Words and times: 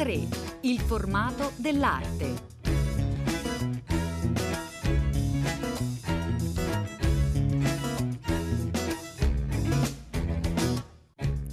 A3, 0.00 0.60
il 0.62 0.80
formato 0.80 1.52
dell'arte. 1.56 2.48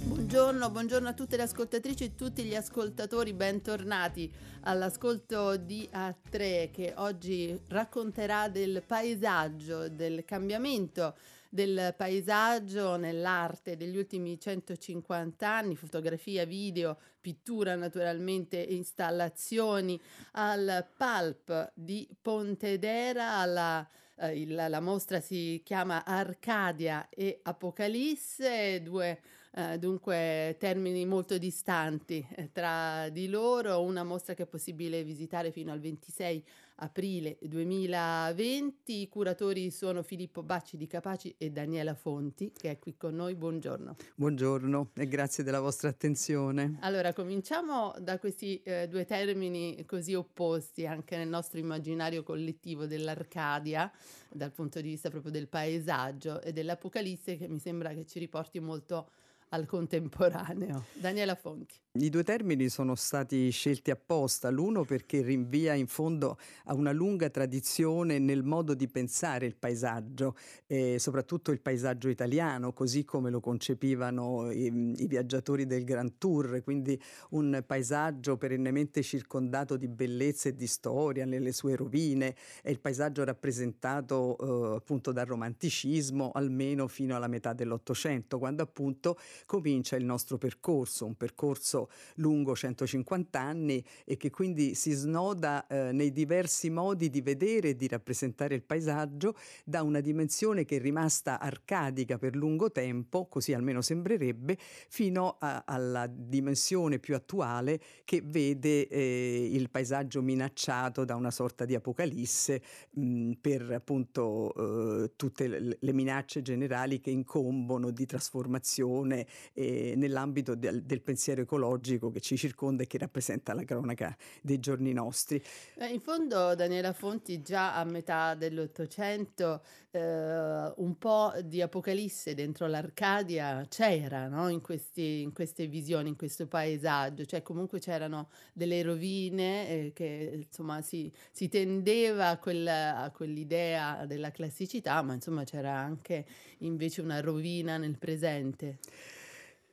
Buongiorno, 0.02 0.70
buongiorno 0.70 1.08
a 1.08 1.12
tutte 1.12 1.36
le 1.36 1.42
ascoltatrici 1.42 2.04
e 2.04 2.14
tutti 2.14 2.42
gli 2.42 2.54
ascoltatori, 2.54 3.34
bentornati 3.34 4.32
all'ascolto 4.62 5.58
di 5.58 5.86
A3 5.92 6.70
che 6.70 6.94
oggi 6.96 7.60
racconterà 7.68 8.48
del 8.48 8.82
paesaggio, 8.86 9.90
del 9.90 10.24
cambiamento 10.24 11.14
del 11.50 11.94
paesaggio 11.96 12.96
nell'arte 12.96 13.76
degli 13.76 13.96
ultimi 13.96 14.38
150 14.38 15.48
anni, 15.48 15.76
fotografia, 15.76 16.44
video, 16.44 16.98
pittura 17.28 17.74
naturalmente, 17.74 18.56
installazioni, 18.56 20.00
al 20.32 20.86
Pulp 20.96 21.72
di 21.74 22.08
Pontedera, 22.22 23.34
alla 23.34 23.86
eh, 24.16 24.40
il, 24.40 24.54
la 24.54 24.80
mostra 24.80 25.20
si 25.20 25.60
chiama 25.62 26.06
Arcadia 26.06 27.10
e 27.10 27.40
Apocalisse, 27.42 28.80
due 28.82 29.20
eh, 29.52 29.78
dunque 29.78 30.56
termini 30.58 31.04
molto 31.04 31.36
distanti 31.36 32.26
eh, 32.34 32.50
tra 32.50 33.10
di 33.10 33.28
loro, 33.28 33.82
una 33.82 34.04
mostra 34.04 34.32
che 34.32 34.44
è 34.44 34.46
possibile 34.46 35.04
visitare 35.04 35.50
fino 35.52 35.70
al 35.70 35.80
26 35.80 36.44
aprile 36.80 37.38
2020. 37.40 39.00
I 39.00 39.08
curatori 39.08 39.70
sono 39.70 40.02
Filippo 40.02 40.42
Bacci 40.42 40.76
di 40.76 40.86
Capaci 40.86 41.34
e 41.38 41.50
Daniela 41.50 41.94
Fonti, 41.94 42.52
che 42.52 42.70
è 42.70 42.78
qui 42.78 42.96
con 42.96 43.14
noi. 43.14 43.34
Buongiorno. 43.34 43.96
Buongiorno 44.14 44.90
e 44.94 45.08
grazie 45.08 45.42
della 45.42 45.60
vostra 45.60 45.88
attenzione. 45.88 46.76
Allora, 46.80 47.12
cominciamo 47.12 47.94
da 47.98 48.18
questi 48.18 48.60
eh, 48.62 48.88
due 48.88 49.04
termini 49.04 49.84
così 49.86 50.14
opposti 50.14 50.86
anche 50.86 51.16
nel 51.16 51.28
nostro 51.28 51.58
immaginario 51.58 52.22
collettivo 52.22 52.86
dell'Arcadia, 52.86 53.90
dal 54.30 54.52
punto 54.52 54.80
di 54.80 54.88
vista 54.88 55.10
proprio 55.10 55.32
del 55.32 55.48
paesaggio 55.48 56.40
e 56.42 56.52
dell'Apocalisse, 56.52 57.36
che 57.36 57.48
mi 57.48 57.58
sembra 57.58 57.92
che 57.92 58.06
ci 58.06 58.18
riporti 58.18 58.60
molto 58.60 59.10
al 59.50 59.66
contemporaneo. 59.66 60.84
Daniela 60.94 61.34
Fonti. 61.34 61.74
I 62.00 62.10
due 62.10 62.22
termini 62.22 62.68
sono 62.68 62.94
stati 62.94 63.50
scelti 63.50 63.90
apposta, 63.90 64.50
l'uno 64.50 64.84
perché 64.84 65.20
rinvia 65.20 65.74
in 65.74 65.88
fondo 65.88 66.38
a 66.66 66.74
una 66.74 66.92
lunga 66.92 67.28
tradizione 67.28 68.20
nel 68.20 68.44
modo 68.44 68.74
di 68.74 68.86
pensare 68.86 69.46
il 69.46 69.56
paesaggio, 69.56 70.36
eh, 70.68 71.00
soprattutto 71.00 71.50
il 71.50 71.60
paesaggio 71.60 72.08
italiano, 72.08 72.72
così 72.72 73.04
come 73.04 73.30
lo 73.30 73.40
concepivano 73.40 74.52
i, 74.52 74.94
i, 74.96 75.06
viaggiatori 75.08 75.66
del 75.66 75.82
Grand 75.82 76.18
Tour, 76.18 76.62
quindi 76.62 77.00
un 77.30 77.64
paesaggio 77.66 78.36
perennemente 78.36 79.02
circondato 79.02 79.76
di 79.76 79.88
bellezza 79.88 80.50
e 80.50 80.54
di 80.54 80.68
storia 80.68 81.24
nelle 81.24 81.50
sue 81.50 81.74
rovine, 81.74 82.36
è 82.62 82.70
il 82.70 82.78
paesaggio 82.78 83.24
rappresentato 83.24 84.36
eh, 84.38 84.76
appunto 84.76 85.10
dal 85.10 85.26
romanticismo 85.26 86.30
almeno 86.32 86.86
fino 86.86 87.16
alla 87.16 87.26
metà 87.26 87.54
dell'Ottocento, 87.54 88.38
quando 88.38 88.62
appunto 88.62 89.18
comincia 89.46 89.96
il 89.96 90.04
nostro 90.04 90.38
percorso, 90.38 91.04
un 91.04 91.16
percorso 91.16 91.86
lungo 92.16 92.54
150 92.54 93.40
anni 93.40 93.84
e 94.04 94.16
che 94.16 94.30
quindi 94.30 94.74
si 94.74 94.92
snoda 94.92 95.66
eh, 95.66 95.92
nei 95.92 96.12
diversi 96.12 96.70
modi 96.70 97.10
di 97.10 97.20
vedere 97.20 97.70
e 97.70 97.76
di 97.76 97.88
rappresentare 97.88 98.54
il 98.54 98.62
paesaggio 98.62 99.34
da 99.64 99.82
una 99.82 100.00
dimensione 100.00 100.64
che 100.64 100.76
è 100.76 100.80
rimasta 100.80 101.40
arcadica 101.40 102.18
per 102.18 102.36
lungo 102.36 102.70
tempo, 102.70 103.26
così 103.26 103.52
almeno 103.52 103.80
sembrerebbe, 103.80 104.56
fino 104.88 105.36
a, 105.38 105.64
alla 105.66 106.06
dimensione 106.06 106.98
più 106.98 107.14
attuale 107.14 107.80
che 108.04 108.22
vede 108.24 108.88
eh, 108.88 109.48
il 109.52 109.70
paesaggio 109.70 110.22
minacciato 110.22 111.04
da 111.04 111.14
una 111.14 111.30
sorta 111.30 111.64
di 111.64 111.74
apocalisse 111.74 112.62
mh, 112.90 113.32
per 113.40 113.70
appunto 113.72 114.54
eh, 114.54 115.12
tutte 115.16 115.48
le, 115.48 115.76
le, 115.80 115.92
minacce 115.92 116.42
generali 116.42 117.00
che 117.00 117.10
incombono 117.10 117.90
di 117.90 118.06
trasformazione 118.06 119.26
eh, 119.52 119.94
nell'ambito 119.96 120.54
del, 120.54 120.82
del 120.82 121.00
pensiero 121.00 121.42
ecologico 121.42 121.77
mitologico 121.78 122.10
che 122.10 122.20
ci 122.20 122.36
circonda 122.36 122.82
e 122.82 122.86
che 122.86 122.98
rappresenta 122.98 123.54
la 123.54 123.64
cronaca 123.64 124.16
dei 124.42 124.58
giorni 124.58 124.92
nostri. 124.92 125.42
Eh, 125.76 125.86
in 125.86 126.00
fondo 126.00 126.54
Daniela 126.54 126.92
Fonti 126.92 127.40
già 127.40 127.76
a 127.76 127.84
metà 127.84 128.34
dell'Ottocento 128.34 129.62
eh, 129.90 130.72
un 130.76 130.98
po' 130.98 131.32
di 131.44 131.62
apocalisse 131.62 132.34
dentro 132.34 132.66
l'Arcadia 132.66 133.64
c'era 133.68 134.28
no? 134.28 134.48
in, 134.48 134.60
questi, 134.60 135.22
in, 135.22 135.32
queste 135.32 135.66
visioni, 135.66 136.10
in 136.10 136.16
questo 136.16 136.46
paesaggio, 136.46 137.24
cioè 137.24 137.42
comunque 137.42 137.78
c'erano 137.78 138.28
delle 138.52 138.82
rovine 138.82 139.68
eh, 139.68 139.92
che 139.94 140.44
insomma 140.46 140.82
si, 140.82 141.10
si 141.30 141.48
tendeva 141.48 142.28
a, 142.28 142.38
quella, 142.38 142.98
a 142.98 143.10
quell'idea 143.10 144.04
della 144.06 144.30
classicità, 144.30 145.00
ma 145.02 145.14
insomma 145.14 145.44
c'era 145.44 145.74
anche 145.74 146.26
invece 146.58 147.00
una 147.00 147.20
rovina 147.20 147.76
nel 147.76 147.96
presente. 147.96 148.78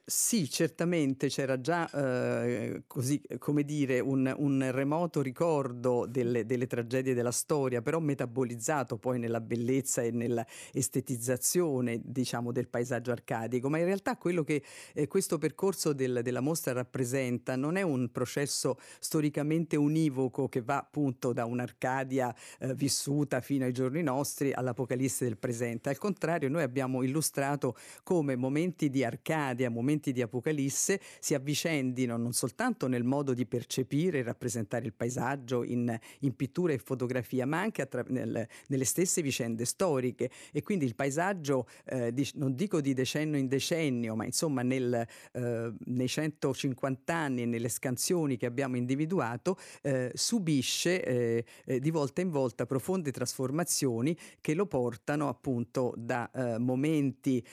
Sì, 0.07 0.47
certamente 0.51 1.29
c'era 1.29 1.59
già, 1.59 1.89
eh, 1.89 2.83
così 2.85 3.19
come 3.39 3.63
dire, 3.63 3.99
un, 3.99 4.31
un 4.37 4.69
remoto 4.71 5.19
ricordo 5.19 6.05
delle, 6.07 6.45
delle, 6.45 6.67
tragedie 6.67 7.15
della 7.15 7.31
storia, 7.31 7.81
però 7.81 7.97
metabolizzato 7.97 8.99
poi 8.99 9.17
nella 9.17 9.41
bellezza 9.41 10.03
e 10.03 10.11
nella 10.11 10.45
estetizzazione, 10.73 12.01
diciamo, 12.03 12.51
del 12.51 12.67
paesaggio 12.67 13.09
arcadico. 13.09 13.67
Ma 13.67 13.79
in 13.79 13.85
realtà 13.85 14.15
quello 14.15 14.43
che 14.43 14.61
eh, 14.93 15.07
questo 15.07 15.39
percorso 15.39 15.91
del, 15.91 16.19
della 16.21 16.39
mostra 16.39 16.71
rappresenta 16.73 17.55
non 17.55 17.75
è 17.75 17.81
un 17.81 18.11
processo 18.11 18.77
storicamente 18.99 19.75
univoco 19.75 20.47
che 20.47 20.61
va 20.61 20.77
appunto 20.77 21.33
da 21.33 21.45
un'Arcadia 21.45 22.31
eh, 22.59 22.75
vissuta 22.75 23.41
fino 23.41 23.65
ai 23.65 23.73
giorni 23.73 24.03
nostri 24.03 24.53
all'Apocalisse 24.53 25.25
del 25.25 25.37
presente. 25.39 25.89
Al 25.89 25.97
contrario, 25.97 26.47
noi 26.47 26.61
abbiamo 26.61 27.01
illustrato 27.01 27.75
come 28.03 28.35
momenti 28.35 28.91
di 28.91 29.03
Arcadia, 29.03 29.71
momenti 29.71 29.93
momenti 29.95 30.11
di 30.11 30.21
Apocalisse 30.21 30.99
si 31.19 31.33
avvicendino 31.33 32.17
non 32.17 32.33
soltanto 32.33 32.87
nel 32.87 33.03
modo 33.03 33.33
di 33.33 33.45
percepire 33.45 34.19
e 34.19 34.23
rappresentare 34.23 34.85
il 34.85 34.93
paesaggio 34.93 35.63
in, 35.63 35.97
in 36.19 36.35
pittura 36.35 36.73
e 36.73 36.77
fotografia, 36.77 37.45
ma 37.45 37.61
anche 37.61 37.81
attra- 37.81 38.03
nel, 38.07 38.47
nelle 38.67 38.83
stesse 38.83 39.21
vicende 39.21 39.63
storiche. 39.65 40.29
E 40.51 40.61
quindi 40.61 40.85
il 40.85 40.95
paesaggio, 40.95 41.67
eh, 41.85 42.13
di, 42.13 42.29
non 42.35 42.55
dico 42.55 42.81
di 42.81 42.93
decennio 42.93 43.39
in 43.39 43.47
decennio, 43.47 44.15
ma 44.15 44.25
insomma 44.25 44.61
nel, 44.61 45.07
eh, 45.31 45.73
nei 45.85 46.07
150 46.07 47.13
anni 47.13 47.43
e 47.43 47.45
nelle 47.45 47.69
scansioni 47.69 48.37
che 48.37 48.45
abbiamo 48.45 48.75
individuato, 48.75 49.57
eh, 49.81 50.11
subisce 50.13 51.03
eh, 51.03 51.45
eh, 51.65 51.79
di 51.79 51.91
volta 51.91 52.21
in 52.21 52.29
volta 52.29 52.65
profonde 52.65 53.11
trasformazioni 53.11 54.17
che 54.41 54.53
lo 54.53 54.65
portano 54.65 55.29
appunto 55.29 55.93
da 55.95 56.29
eh, 56.31 56.57
momenti 56.57 57.43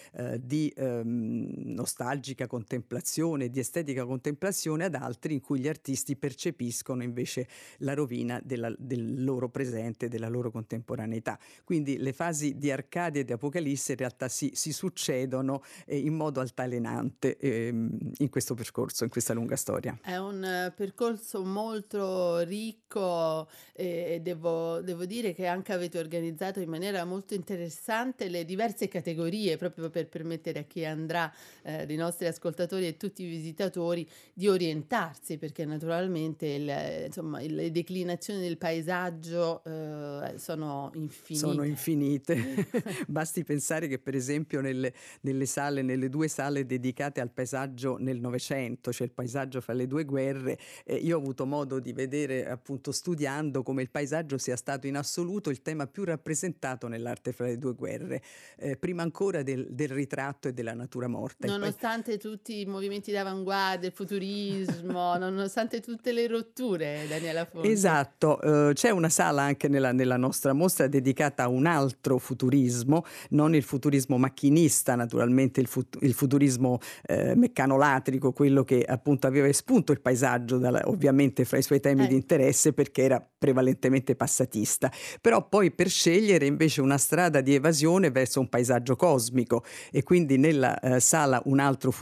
di 0.40 0.72
ehm, 0.74 1.52
nostalgia 1.74 2.31
nostalgica 2.32 2.46
contemplazione, 2.46 3.48
di 3.48 3.60
estetica 3.60 4.04
contemplazione 4.04 4.84
ad 4.84 4.94
altri 4.94 5.34
in 5.34 5.40
cui 5.40 5.60
gli 5.60 5.68
artisti 5.68 6.16
percepiscono 6.16 7.02
invece 7.02 7.46
la 7.78 7.94
rovina 7.94 8.40
della, 8.42 8.72
del 8.78 9.22
loro 9.22 9.48
presente, 9.48 10.08
della 10.08 10.28
loro 10.28 10.50
contemporaneità. 10.50 11.38
Quindi 11.64 11.98
le 11.98 12.12
fasi 12.12 12.56
di 12.56 12.70
Arcadia 12.70 13.20
e 13.20 13.24
di 13.24 13.32
Apocalisse 13.32 13.92
in 13.92 13.98
realtà 13.98 14.28
si, 14.28 14.50
si 14.54 14.72
succedono 14.72 15.62
eh, 15.86 15.98
in 15.98 16.14
modo 16.14 16.40
altalenante 16.40 17.36
eh, 17.36 17.68
in 17.68 18.28
questo 18.30 18.54
percorso, 18.54 19.04
in 19.04 19.10
questa 19.10 19.34
lunga 19.34 19.56
storia. 19.56 19.98
È 20.02 20.16
un 20.16 20.68
uh, 20.68 20.74
percorso 20.74 21.44
molto 21.44 22.40
ricco 22.40 23.48
e 23.74 24.20
devo, 24.22 24.80
devo 24.80 25.04
dire 25.04 25.32
che 25.34 25.46
anche 25.46 25.72
avete 25.72 25.98
organizzato 25.98 26.60
in 26.60 26.68
maniera 26.68 27.04
molto 27.04 27.34
interessante 27.34 28.28
le 28.28 28.44
diverse 28.44 28.88
categorie 28.88 29.56
proprio 29.56 29.90
per 29.90 30.08
permettere 30.08 30.60
a 30.60 30.62
chi 30.62 30.84
andrà 30.84 31.32
eh, 31.62 31.86
dei 31.86 31.96
nostri 31.96 32.21
nostri 32.22 32.26
ascoltatori 32.26 32.86
e 32.86 32.96
tutti 32.96 33.24
i 33.24 33.26
visitatori 33.26 34.08
di 34.32 34.48
orientarsi 34.48 35.38
perché 35.38 35.64
naturalmente 35.64 36.46
il, 36.46 37.04
insomma, 37.06 37.40
le 37.40 37.70
declinazioni 37.70 38.40
del 38.40 38.58
paesaggio 38.58 39.62
eh, 39.64 40.34
sono 40.36 40.90
infinite. 40.94 41.46
Sono 41.46 41.64
infinite. 41.64 42.68
Basti 43.08 43.44
pensare 43.44 43.88
che 43.88 43.98
per 43.98 44.14
esempio 44.14 44.60
nelle, 44.60 44.92
nelle, 45.22 45.46
sale, 45.46 45.82
nelle 45.82 46.08
due 46.08 46.28
sale 46.28 46.64
dedicate 46.66 47.20
al 47.20 47.30
paesaggio 47.30 47.96
nel 47.98 48.20
Novecento, 48.20 48.92
cioè 48.92 49.06
il 49.06 49.12
paesaggio 49.12 49.60
fra 49.60 49.72
le 49.72 49.86
due 49.86 50.04
guerre, 50.04 50.58
eh, 50.84 50.96
io 50.96 51.16
ho 51.16 51.20
avuto 51.20 51.46
modo 51.46 51.80
di 51.80 51.92
vedere 51.92 52.48
appunto 52.48 52.92
studiando 52.92 53.62
come 53.62 53.82
il 53.82 53.90
paesaggio 53.90 54.38
sia 54.38 54.56
stato 54.56 54.86
in 54.86 54.96
assoluto 54.96 55.50
il 55.50 55.62
tema 55.62 55.86
più 55.86 56.04
rappresentato 56.04 56.88
nell'arte 56.88 57.32
fra 57.32 57.46
le 57.46 57.58
due 57.58 57.74
guerre, 57.74 58.22
eh, 58.56 58.76
prima 58.76 59.02
ancora 59.02 59.42
del, 59.42 59.66
del 59.70 59.88
ritratto 59.88 60.48
e 60.48 60.52
della 60.52 60.74
natura 60.74 61.08
morta. 61.08 61.46
Nonostante 61.46 62.11
nonostante 62.12 62.18
tutti 62.18 62.60
i 62.60 62.66
movimenti 62.66 63.12
d'avanguardia, 63.12 63.88
il 63.88 63.94
futurismo, 63.94 65.16
nonostante 65.18 65.80
tutte 65.80 66.12
le 66.12 66.26
rotture, 66.26 67.06
Daniela 67.08 67.44
Fonte. 67.44 67.68
Esatto, 67.68 68.38
uh, 68.42 68.72
c'è 68.72 68.90
una 68.90 69.08
sala 69.08 69.42
anche 69.42 69.68
nella, 69.68 69.92
nella, 69.92 70.16
nostra 70.16 70.52
mostra 70.52 70.86
dedicata 70.86 71.44
a 71.44 71.48
un 71.48 71.66
altro 71.66 72.18
futurismo, 72.18 73.04
non 73.30 73.54
il 73.54 73.62
futurismo 73.62 74.18
macchinista, 74.18 74.94
naturalmente 74.94 75.60
il, 75.60 75.66
fut- 75.66 75.98
il 76.00 76.14
futurismo 76.14 76.78
eh, 77.06 77.34
meccanolatrico, 77.34 78.32
quello 78.32 78.64
che 78.64 78.82
appunto 78.82 79.26
aveva 79.26 79.46
espunto 79.46 79.92
il 79.92 80.00
paesaggio 80.00 80.58
dalla, 80.58 80.82
ovviamente 80.84 81.44
fra 81.44 81.58
i 81.58 81.62
suoi 81.62 81.80
temi 81.80 82.04
eh. 82.04 82.08
di 82.08 82.14
interesse 82.14 82.72
perché 82.72 83.02
era 83.02 83.26
prevalentemente 83.38 84.14
passatista, 84.14 84.90
però 85.20 85.48
poi 85.48 85.70
per 85.72 85.88
scegliere 85.88 86.46
invece 86.46 86.80
una 86.80 86.98
strada 86.98 87.40
di 87.40 87.54
evasione 87.54 88.10
verso 88.10 88.40
un 88.40 88.48
paesaggio 88.48 88.96
cosmico 88.96 89.64
e 89.90 90.02
quindi 90.02 90.36
nella 90.36 90.78
eh, 90.78 91.00
sala 91.00 91.40
un 91.46 91.58
altro 91.58 91.90
futurismo 91.90 92.01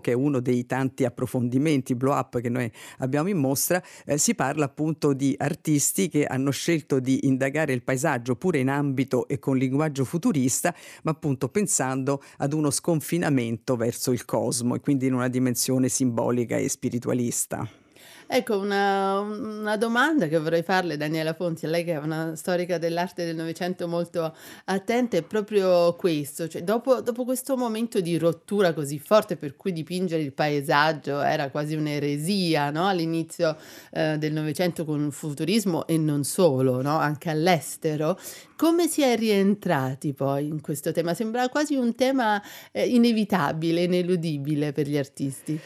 che 0.00 0.12
è 0.12 0.14
uno 0.14 0.40
dei 0.40 0.66
tanti 0.66 1.04
approfondimenti 1.04 1.94
blow 1.94 2.14
up 2.14 2.40
che 2.40 2.48
noi 2.48 2.70
abbiamo 2.98 3.28
in 3.28 3.38
mostra, 3.38 3.82
eh, 4.04 4.18
si 4.18 4.34
parla 4.34 4.64
appunto 4.64 5.12
di 5.12 5.34
artisti 5.38 6.08
che 6.08 6.24
hanno 6.24 6.50
scelto 6.50 7.00
di 7.00 7.26
indagare 7.26 7.72
il 7.72 7.82
paesaggio 7.82 8.36
pure 8.36 8.58
in 8.58 8.68
ambito 8.68 9.28
e 9.28 9.38
con 9.38 9.56
linguaggio 9.56 10.04
futurista, 10.04 10.74
ma 11.02 11.10
appunto 11.10 11.48
pensando 11.48 12.22
ad 12.38 12.52
uno 12.52 12.70
sconfinamento 12.70 13.76
verso 13.76 14.12
il 14.12 14.24
cosmo 14.24 14.74
e 14.74 14.80
quindi 14.80 15.06
in 15.06 15.14
una 15.14 15.28
dimensione 15.28 15.88
simbolica 15.88 16.56
e 16.56 16.68
spiritualista. 16.68 17.83
Ecco, 18.36 18.58
una, 18.58 19.20
una, 19.20 19.76
domanda 19.76 20.26
che 20.26 20.40
vorrei 20.40 20.64
farle, 20.64 20.96
Daniela 20.96 21.34
Fonti, 21.34 21.66
a 21.66 21.68
lei 21.68 21.84
che 21.84 21.92
è 21.92 21.98
una 21.98 22.34
storica 22.34 22.78
dell'arte 22.78 23.24
del 23.24 23.36
Novecento 23.36 23.86
molto 23.86 24.34
attenta, 24.64 25.16
è 25.16 25.22
proprio 25.22 25.94
questo, 25.94 26.48
cioè 26.48 26.64
dopo, 26.64 27.00
dopo, 27.00 27.24
questo 27.24 27.56
momento 27.56 28.00
di 28.00 28.18
rottura 28.18 28.72
così 28.72 28.98
forte 28.98 29.36
per 29.36 29.54
cui 29.54 29.70
dipingere 29.72 30.20
il 30.20 30.32
paesaggio 30.32 31.20
era 31.20 31.48
quasi 31.48 31.76
un'eresia 31.76 32.70
no? 32.70 32.88
all'inizio 32.88 33.56
eh, 33.92 34.18
del 34.18 34.32
Novecento 34.32 34.84
con 34.84 35.04
il 35.04 35.12
futurismo 35.12 35.86
e 35.86 35.96
non 35.96 36.24
solo, 36.24 36.82
no? 36.82 36.98
anche 36.98 37.30
all'estero, 37.30 38.18
come 38.56 38.88
si 38.88 39.02
è 39.02 39.16
rientrati 39.16 40.12
poi 40.12 40.48
in 40.48 40.60
questo 40.60 40.90
tema? 40.90 41.14
Sembra 41.14 41.48
quasi 41.48 41.76
un 41.76 41.94
tema 41.94 42.42
eh, 42.72 42.84
inevitabile, 42.84 43.84
ineludibile 43.84 44.72
per 44.72 44.88
gli 44.88 44.98
artisti. 44.98 45.60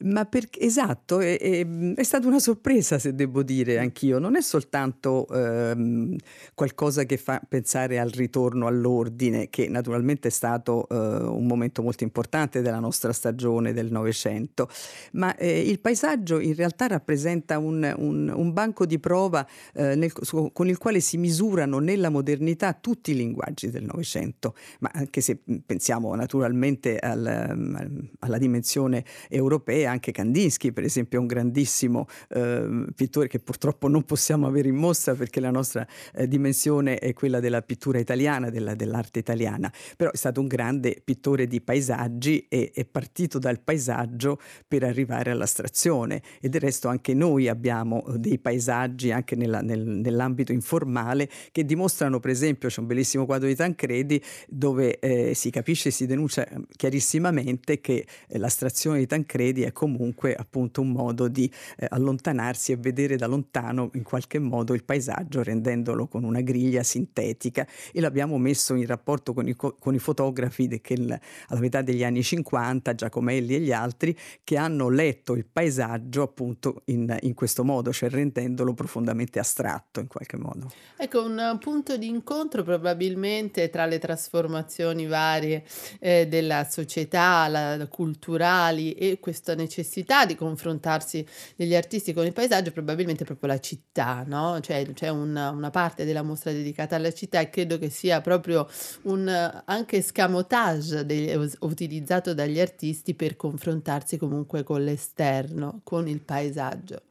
Ma 0.00 0.24
perché 0.26 0.60
esatto, 0.60 1.18
è, 1.18 1.36
è, 1.40 1.66
è, 1.94 2.02
stata 2.04 2.28
una 2.28 2.38
sorpresa 2.38 3.00
se 3.00 3.16
devo 3.16 3.42
dire 3.42 3.78
anch'io, 3.80 4.20
non 4.20 4.36
è 4.36 4.40
soltanto 4.40 5.26
ehm, 5.26 6.16
qualcosa 6.54 7.02
che 7.02 7.16
fa 7.16 7.42
pensare 7.48 7.98
al 7.98 8.10
ritorno 8.10 8.68
all'ordine, 8.68 9.48
che 9.50 9.68
naturalmente 9.68 10.28
è 10.28 10.30
stato 10.30 10.86
eh, 10.88 10.94
un 10.94 11.46
momento 11.46 11.82
molto 11.82 12.04
importante 12.04 12.62
della 12.62 12.78
nostra 12.78 13.12
stagione 13.12 13.72
del 13.72 13.90
Novecento, 13.90 14.68
ma 15.14 15.34
eh, 15.34 15.68
il 15.68 15.80
paesaggio 15.80 16.38
in 16.38 16.54
realtà 16.54 16.86
rappresenta 16.86 17.58
un, 17.58 17.92
un, 17.96 18.32
un 18.32 18.52
banco 18.52 18.86
di 18.86 19.00
prova 19.00 19.44
eh, 19.74 19.96
nel, 19.96 20.12
su, 20.20 20.50
con 20.52 20.68
il 20.68 20.78
quale 20.78 21.00
si 21.00 21.16
misurano 21.16 21.80
nella 21.80 22.08
modernità 22.08 22.72
tutti 22.72 23.10
i 23.10 23.16
linguaggi 23.16 23.68
del 23.68 23.82
Novecento, 23.82 24.54
ma 24.78 24.90
anche 24.94 25.20
se 25.20 25.40
pensiamo 25.66 26.14
naturalmente 26.14 26.98
al, 27.00 28.06
alla 28.20 28.38
dimensione 28.38 29.04
europea, 29.28 29.86
anche 29.88 30.12
Kandinsky, 30.12 30.72
per 30.72 30.84
esempio, 30.84 31.18
è 31.18 31.20
un 31.20 31.26
grandissimo 31.26 32.06
eh, 32.30 32.86
pittore 32.94 33.28
che 33.28 33.38
purtroppo 33.40 33.88
non 33.88 34.04
possiamo 34.04 34.46
avere 34.46 34.68
in 34.68 34.76
mostra 34.76 35.14
perché 35.14 35.40
la 35.40 35.50
nostra 35.50 35.86
eh, 36.14 36.28
dimensione 36.28 36.98
è 36.98 37.12
quella 37.12 37.40
della 37.40 37.62
pittura 37.62 37.98
italiana, 37.98 38.50
della, 38.50 38.74
dell'arte 38.74 39.18
italiana, 39.18 39.72
però 39.96 40.10
è 40.10 40.16
stato 40.16 40.40
un 40.40 40.46
grande 40.46 41.00
pittore 41.02 41.46
di 41.46 41.60
paesaggi 41.60 42.46
e 42.48 42.70
è 42.72 42.84
partito 42.84 43.38
dal 43.38 43.60
paesaggio 43.60 44.38
per 44.66 44.84
arrivare 44.84 45.30
all'astrazione. 45.30 46.22
E 46.40 46.48
del 46.48 46.60
resto 46.60 46.88
anche 46.88 47.14
noi 47.14 47.48
abbiamo 47.48 48.04
eh, 48.06 48.18
dei 48.18 48.38
paesaggi 48.38 49.10
anche 49.10 49.34
nella, 49.36 49.60
nel, 49.60 49.80
nell'ambito 49.80 50.52
informale 50.52 51.28
che 51.52 51.64
dimostrano 51.64 52.20
per 52.20 52.30
esempio 52.30 52.68
c'è 52.68 52.80
un 52.80 52.86
bellissimo 52.86 53.26
quadro 53.26 53.48
di 53.48 53.54
Tancredi 53.54 54.22
dove 54.48 54.98
eh, 54.98 55.34
si 55.34 55.50
capisce 55.50 55.88
e 55.88 55.92
si 55.92 56.06
denuncia 56.06 56.46
chiarissimamente 56.76 57.80
che 57.80 58.06
eh, 58.28 58.38
l'astrazione 58.38 58.98
di 58.98 59.06
Tancredi 59.06 59.62
è 59.62 59.72
comunque 59.78 60.34
appunto 60.34 60.80
un 60.80 60.90
modo 60.90 61.28
di 61.28 61.48
eh, 61.76 61.86
allontanarsi 61.88 62.72
e 62.72 62.76
vedere 62.76 63.14
da 63.14 63.26
lontano 63.26 63.90
in 63.94 64.02
qualche 64.02 64.40
modo 64.40 64.74
il 64.74 64.82
paesaggio 64.82 65.40
rendendolo 65.44 66.08
con 66.08 66.24
una 66.24 66.40
griglia 66.40 66.82
sintetica 66.82 67.64
e 67.92 68.00
l'abbiamo 68.00 68.38
messo 68.38 68.74
in 68.74 68.86
rapporto 68.86 69.32
con 69.32 69.46
i, 69.46 69.54
con 69.54 69.94
i 69.94 70.00
fotografi 70.00 70.66
de, 70.66 70.80
che 70.80 70.94
il, 70.94 71.20
alla 71.46 71.60
metà 71.60 71.82
degli 71.82 72.02
anni 72.02 72.24
50, 72.24 72.92
Giacomelli 72.96 73.54
e 73.54 73.60
gli 73.60 73.70
altri, 73.70 74.18
che 74.42 74.56
hanno 74.56 74.88
letto 74.88 75.34
il 75.34 75.46
paesaggio 75.46 76.22
appunto 76.22 76.82
in, 76.86 77.16
in 77.20 77.34
questo 77.34 77.62
modo, 77.62 77.92
cioè 77.92 78.10
rendendolo 78.10 78.74
profondamente 78.74 79.38
astratto 79.38 80.00
in 80.00 80.08
qualche 80.08 80.36
modo. 80.36 80.72
Ecco, 80.96 81.24
un 81.24 81.56
punto 81.60 81.96
di 81.96 82.08
incontro 82.08 82.64
probabilmente 82.64 83.70
tra 83.70 83.86
le 83.86 84.00
trasformazioni 84.00 85.06
varie 85.06 85.62
eh, 86.00 86.26
della 86.26 86.66
società, 86.68 87.46
la, 87.46 87.86
culturali 87.88 88.94
e 88.94 89.20
questa 89.20 89.52
necessità 89.52 89.66
necessità 89.68 90.24
di 90.24 90.34
confrontarsi 90.34 91.24
degli 91.54 91.74
artisti 91.74 92.14
con 92.14 92.24
il 92.24 92.32
paesaggio 92.32 92.72
probabilmente 92.72 93.24
proprio 93.24 93.50
la 93.50 93.60
città, 93.60 94.24
no? 94.26 94.58
Cioè 94.60 94.90
c'è 94.94 95.10
una, 95.10 95.50
una 95.50 95.70
parte 95.70 96.04
della 96.04 96.22
mostra 96.22 96.50
dedicata 96.50 96.96
alla 96.96 97.12
città 97.12 97.40
e 97.40 97.50
credo 97.50 97.78
che 97.78 97.90
sia 97.90 98.20
proprio 98.22 98.66
un 99.02 99.28
anche 99.28 100.00
scamotage 100.02 101.04
degli, 101.04 101.30
utilizzato 101.60 102.32
dagli 102.32 102.58
artisti 102.58 103.14
per 103.14 103.36
confrontarsi 103.36 104.16
comunque 104.16 104.62
con 104.64 104.82
l'esterno, 104.82 105.80
con 105.84 106.08
il 106.08 106.20
paesaggio. 106.20 107.02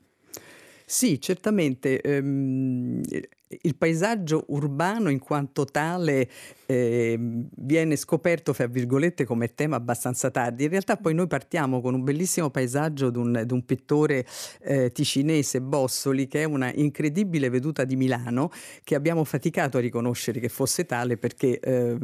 Sì, 0.89 1.19
certamente. 1.21 2.01
Ehm, 2.01 3.01
il 3.61 3.75
paesaggio 3.75 4.45
urbano 4.47 5.09
in 5.09 5.19
quanto 5.19 5.65
tale 5.65 6.29
eh, 6.65 7.17
viene 7.55 7.95
scoperto, 7.95 8.51
fra 8.53 8.67
virgolette, 8.67 9.25
come 9.25 9.53
tema 9.53 9.77
abbastanza 9.77 10.29
tardi. 10.29 10.63
In 10.63 10.69
realtà 10.69 10.97
poi 10.97 11.13
noi 11.13 11.27
partiamo 11.27 11.81
con 11.81 11.93
un 11.93 12.03
bellissimo 12.03 12.49
paesaggio 12.49 13.09
di 13.09 13.17
un, 13.17 13.63
pittore 13.65 14.25
eh, 14.61 14.91
ticinese, 14.91 15.61
Bossoli, 15.61 16.27
che 16.27 16.41
è 16.41 16.43
una 16.43 16.71
incredibile 16.73 17.49
veduta 17.49 17.85
di 17.85 17.95
Milano, 17.95 18.51
che 18.83 18.95
abbiamo 18.95 19.23
faticato 19.23 19.77
a 19.77 19.81
riconoscere 19.81 20.39
che 20.39 20.49
fosse 20.49 20.85
tale 20.85 21.17
perché 21.17 21.59
eh, 21.59 21.97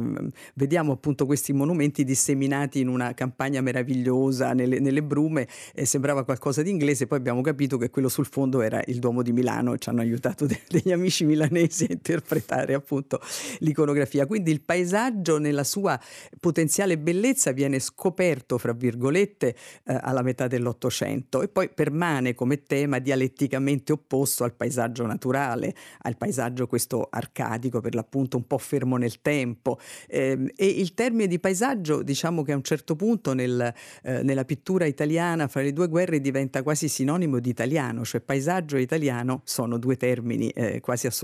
vediamo 0.54 0.92
appunto 0.92 1.26
questi 1.26 1.52
monumenti 1.52 2.04
disseminati 2.04 2.80
in 2.80 2.88
una 2.88 3.12
campagna 3.12 3.60
meravigliosa 3.60 4.54
nelle, 4.54 4.80
nelle 4.80 5.02
brume, 5.02 5.46
sembrava 5.82 6.24
qualcosa 6.24 6.62
di 6.62 6.70
inglese, 6.70 7.06
poi 7.06 7.18
abbiamo 7.18 7.42
capito 7.42 7.76
che 7.76 7.90
quello 7.90 8.08
sul 8.08 8.26
fondo 8.26 8.62
era 8.62 8.82
il 8.86 8.98
Duomo 8.98 9.22
di 9.22 9.32
Milano 9.32 9.76
ci 9.76 9.88
hanno 9.90 10.00
aiutato 10.00 10.46
de- 10.46 10.60
degli 10.68 10.90
amici 10.90 11.24
milanesi 11.34 11.84
a 11.84 11.92
interpretare 11.92 12.74
appunto 12.74 13.20
l'iconografia. 13.58 14.26
Quindi 14.26 14.50
il 14.50 14.62
paesaggio 14.62 15.38
nella 15.38 15.64
sua 15.64 16.00
potenziale 16.40 16.96
bellezza 16.98 17.52
viene 17.52 17.78
scoperto, 17.78 18.58
fra 18.58 18.72
virgolette, 18.72 19.56
eh, 19.84 19.98
alla 20.00 20.22
metà 20.22 20.46
dell'Ottocento 20.46 21.42
e 21.42 21.48
poi 21.48 21.68
permane 21.68 22.34
come 22.34 22.62
tema 22.62 22.98
dialetticamente 22.98 23.92
opposto 23.92 24.44
al 24.44 24.54
paesaggio 24.54 25.04
naturale, 25.06 25.74
al 26.02 26.16
paesaggio 26.16 26.66
questo 26.66 27.08
arcadico, 27.10 27.80
per 27.80 27.94
l'appunto 27.94 28.36
un 28.36 28.46
po' 28.46 28.58
fermo 28.58 28.96
nel 28.96 29.20
tempo. 29.20 29.78
Eh, 30.06 30.52
e 30.56 30.66
il 30.66 30.94
termine 30.94 31.26
di 31.26 31.38
paesaggio, 31.38 32.02
diciamo 32.02 32.42
che 32.42 32.52
a 32.52 32.56
un 32.56 32.62
certo 32.62 32.96
punto 32.96 33.32
nel, 33.34 33.72
eh, 34.02 34.22
nella 34.22 34.44
pittura 34.44 34.84
italiana 34.86 35.48
fra 35.48 35.62
le 35.62 35.72
due 35.72 35.88
guerre 35.88 36.20
diventa 36.20 36.62
quasi 36.62 36.88
sinonimo 36.88 37.40
di 37.40 37.50
italiano, 37.50 38.04
cioè 38.04 38.20
paesaggio 38.20 38.76
e 38.76 38.80
italiano 38.80 39.42
sono 39.44 39.78
due 39.78 39.96
termini 39.96 40.48
eh, 40.50 40.80
quasi 40.80 41.06
assolutamente 41.06 41.23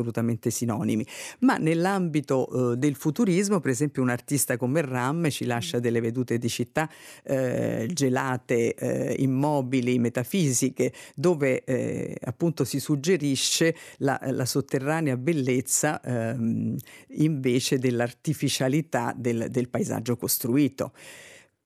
sinonimi. 0.50 1.06
Ma 1.40 1.56
nell'ambito 1.56 2.72
eh, 2.72 2.76
del 2.76 2.96
futuro 2.96 3.20
turismo, 3.20 3.60
per 3.60 3.70
esempio 3.70 4.00
un 4.00 4.08
artista 4.08 4.56
come 4.56 4.80
Ram 4.80 5.28
ci 5.28 5.44
lascia 5.44 5.76
mm. 5.76 5.80
delle 5.80 6.00
vedute 6.00 6.38
di 6.38 6.48
città 6.48 6.88
eh, 7.22 7.86
gelate, 7.92 8.74
eh, 8.74 9.16
immobili, 9.18 9.98
metafisiche, 9.98 10.92
dove 11.14 11.62
eh, 11.64 12.16
appunto 12.22 12.64
si 12.64 12.80
suggerisce 12.80 13.74
la, 13.98 14.18
la 14.30 14.46
sotterranea 14.46 15.18
bellezza 15.18 16.00
ehm, 16.00 16.76
invece 17.16 17.78
dell'artificialità 17.78 19.12
del, 19.14 19.48
del 19.50 19.68
paesaggio 19.68 20.16
costruito. 20.16 20.92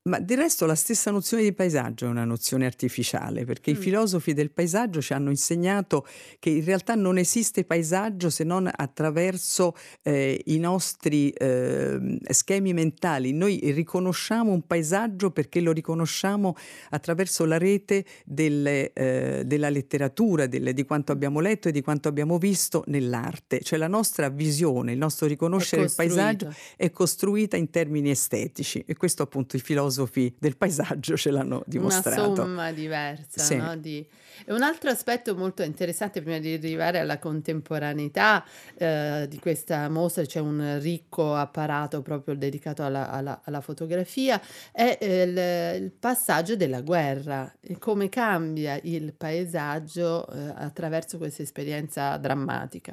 Ma 0.06 0.18
del 0.18 0.36
resto 0.36 0.66
la 0.66 0.74
stessa 0.74 1.10
nozione 1.10 1.44
di 1.44 1.54
paesaggio 1.54 2.04
è 2.04 2.08
una 2.08 2.26
nozione 2.26 2.66
artificiale, 2.66 3.46
perché 3.46 3.70
mm. 3.70 3.74
i 3.74 3.78
filosofi 3.78 4.34
del 4.34 4.50
paesaggio 4.50 5.00
ci 5.00 5.14
hanno 5.14 5.30
insegnato 5.30 6.06
che 6.38 6.50
in 6.50 6.62
realtà 6.62 6.94
non 6.94 7.16
esiste 7.16 7.64
paesaggio 7.64 8.28
se 8.28 8.44
non 8.44 8.70
attraverso 8.70 9.74
eh, 10.02 10.42
i 10.44 10.58
nostri 10.58 11.30
eh, 11.30 12.18
schemi 12.28 12.74
mentali. 12.74 13.32
Noi 13.32 13.58
riconosciamo 13.72 14.52
un 14.52 14.66
paesaggio 14.66 15.30
perché 15.30 15.60
lo 15.60 15.72
riconosciamo 15.72 16.54
attraverso 16.90 17.46
la 17.46 17.56
rete 17.56 18.04
delle, 18.26 18.92
eh, 18.92 19.44
della 19.46 19.70
letteratura, 19.70 20.46
delle, 20.46 20.74
di 20.74 20.84
quanto 20.84 21.12
abbiamo 21.12 21.40
letto 21.40 21.68
e 21.68 21.72
di 21.72 21.80
quanto 21.80 22.08
abbiamo 22.08 22.36
visto 22.36 22.84
nell'arte. 22.88 23.60
Cioè 23.60 23.78
la 23.78 23.88
nostra 23.88 24.28
visione, 24.28 24.92
il 24.92 24.98
nostro 24.98 25.26
riconoscere 25.26 25.84
il 25.84 25.92
paesaggio 25.96 26.54
è 26.76 26.90
costruita 26.90 27.56
in 27.56 27.70
termini 27.70 28.10
estetici 28.10 28.84
e 28.86 28.94
questo 28.96 29.22
appunto 29.22 29.56
i 29.56 29.60
filosofi 29.60 29.92
filosofi 29.94 30.34
del 30.38 30.56
paesaggio 30.56 31.16
ce 31.16 31.30
l'hanno 31.30 31.62
dimostrato. 31.66 32.32
Una 32.32 32.34
somma 32.34 32.72
diversa, 32.72 33.42
sì. 33.42 33.56
no? 33.56 33.76
Di... 33.76 34.04
un 34.48 34.62
altro 34.62 34.90
aspetto 34.90 35.34
molto 35.36 35.62
interessante 35.62 36.20
prima 36.20 36.38
di 36.38 36.54
arrivare 36.54 36.98
alla 36.98 37.18
contemporaneità 37.18 38.44
eh, 38.76 39.26
di 39.28 39.38
questa 39.38 39.88
mostra, 39.88 40.24
c'è 40.24 40.40
un 40.40 40.78
ricco 40.80 41.34
apparato 41.34 42.02
proprio 42.02 42.34
dedicato 42.34 42.82
alla, 42.82 43.10
alla, 43.10 43.40
alla 43.44 43.60
fotografia, 43.60 44.40
è 44.72 44.98
il, 45.00 45.82
il, 45.82 45.92
passaggio 45.92 46.56
della 46.56 46.80
guerra 46.80 47.52
e 47.60 47.78
come 47.78 48.08
cambia 48.08 48.78
il 48.82 49.14
paesaggio 49.14 50.26
eh, 50.28 50.52
attraverso 50.56 51.18
questa 51.18 51.42
esperienza 51.42 52.16
drammatica. 52.16 52.92